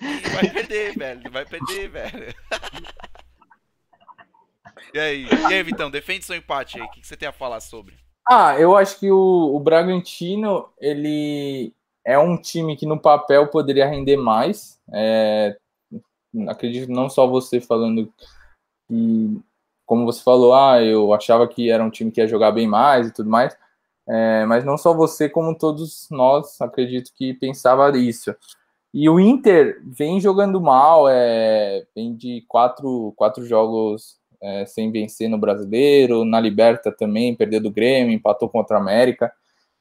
[0.01, 1.31] E vai perder, velho.
[1.31, 2.35] Vai perder, velho.
[4.95, 6.87] E aí, e aí Vitão, defende seu empate aí.
[6.87, 7.97] O que, que você tem a falar sobre?
[8.27, 11.73] Ah, eu acho que o, o Bragantino, ele
[12.05, 14.81] é um time que no papel poderia render mais.
[14.93, 15.57] É,
[16.49, 18.13] acredito não só você falando
[18.89, 19.41] que,
[19.91, 23.09] como você falou, ah, eu achava que era um time que ia jogar bem mais
[23.09, 23.59] e tudo mais,
[24.09, 28.33] é, mas não só você, como todos nós, acredito que pensava isso.
[28.95, 35.29] E o Inter vem jogando mal, é, vem de quatro, quatro jogos é, sem vencer
[35.29, 39.33] no Brasileiro, na Liberta também, perdeu do Grêmio, empatou contra a América.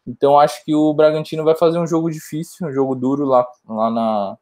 [0.07, 3.91] Então acho que o Bragantino vai fazer um jogo difícil, um jogo duro lá, lá,
[3.91, 4.38] na,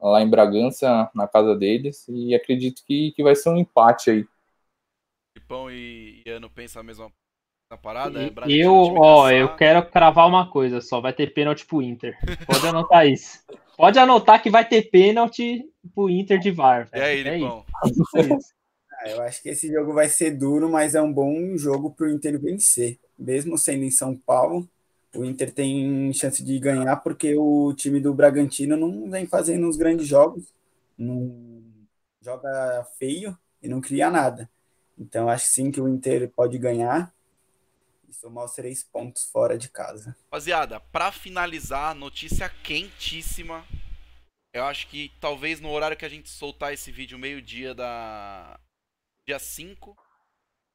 [0.00, 4.24] lá em Bragança, na casa deles, e acredito que, que vai ser um empate aí.
[5.52, 7.12] Filipão e Iano pensam a mesma
[7.82, 8.22] parada?
[8.22, 12.16] É eu, ó, eu quero cravar uma coisa só, vai ter pênalti pro Inter.
[12.46, 13.42] Pode anotar isso.
[13.76, 15.64] Pode anotar que vai ter pênalti
[15.94, 16.88] pro Inter de VAR.
[16.92, 17.64] E aí, é Lipão?
[17.84, 18.54] Isso.
[19.00, 22.10] Ah, eu acho que esse jogo vai ser duro, mas é um bom jogo pro
[22.10, 22.98] Inter vencer.
[23.18, 24.68] Mesmo sendo em São Paulo,
[25.14, 29.76] o Inter tem chance de ganhar porque o time do Bragantino não vem fazendo uns
[29.76, 30.52] grandes jogos,
[30.96, 31.62] não
[32.20, 34.48] joga feio e não cria nada.
[35.02, 37.12] Então acho sim que o Inter pode ganhar
[38.08, 40.16] e somar os três pontos fora de casa.
[40.26, 43.66] Rapaziada, para finalizar, notícia quentíssima.
[44.54, 48.60] Eu acho que talvez no horário que a gente soltar esse vídeo, meio-dia da
[49.26, 49.96] dia 5,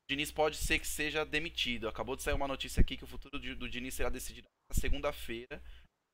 [0.09, 1.87] Diniz pode ser que seja demitido.
[1.87, 5.63] Acabou de sair uma notícia aqui que o futuro do Diniz será decidido na segunda-feira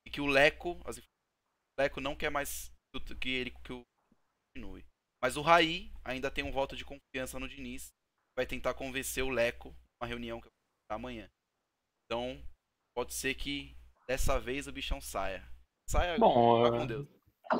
[0.06, 1.02] e que o Leco, as, o
[1.80, 2.72] Leco não quer mais
[3.20, 3.82] que ele que o
[4.54, 4.86] continue.
[5.20, 7.92] Mas o Raí ainda tem um voto de confiança no Diniz,
[8.36, 10.48] vai tentar convencer o Leco numa reunião que
[10.90, 11.30] vai amanhã.
[12.06, 12.40] Então,
[12.96, 13.76] pode ser que
[14.08, 15.44] dessa vez o bichão saia.
[15.88, 17.08] Saia Bom, com Deus.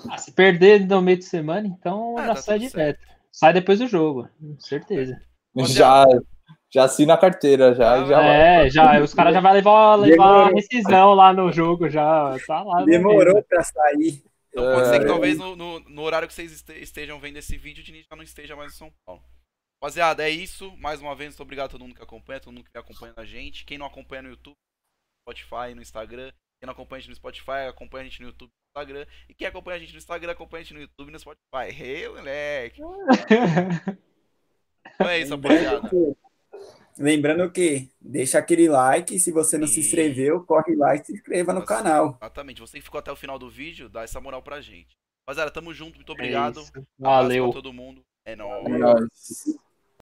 [0.10, 2.74] Ah, se perder no meio de semana, então ah, já tá sai direto.
[2.74, 3.14] Certo.
[3.32, 4.30] Sai depois do jogo,
[4.60, 5.20] certeza.
[5.66, 6.06] Já,
[6.72, 8.06] já assina a carteira, já.
[8.06, 8.70] já é, vai.
[8.70, 9.00] já.
[9.02, 12.36] Os caras já vão levar, levar a rescisão lá no jogo, já.
[12.48, 12.84] Tá lá.
[12.84, 14.24] Demorou pra sair.
[14.50, 15.08] Então pode ser que é.
[15.08, 18.24] talvez no, no, no, horário que vocês estejam vendo esse vídeo, o Diniz já não
[18.24, 19.24] esteja mais em São Paulo.
[19.84, 20.74] Rapaziada, é isso.
[20.78, 23.20] Mais uma vez, muito obrigado a todo mundo que acompanha, todo mundo que vem acompanhando
[23.20, 23.66] a gente.
[23.66, 26.32] Quem não acompanha no YouTube, no Spotify, no Instagram.
[26.32, 29.06] Quem não acompanha a gente no Spotify, acompanha a gente no YouTube no Instagram.
[29.28, 31.44] E quem acompanha a gente no Instagram, acompanha a gente no YouTube e no Spotify.
[31.84, 32.82] Hey, moleque!
[34.96, 35.92] Então é isso, rapaziada.
[36.98, 39.68] Lembrando que deixa aquele like, se você não e...
[39.68, 42.18] se inscreveu, corre lá e se inscreva no Nossa, canal.
[42.22, 44.96] Exatamente, você que ficou até o final do vídeo, dá essa moral pra gente.
[45.28, 46.62] Rapaziada, tamo junto, muito é obrigado.
[46.62, 47.52] É Valeu.
[47.52, 48.02] pra todo mundo.
[48.24, 48.66] É nóis.
[48.66, 49.73] É nóis.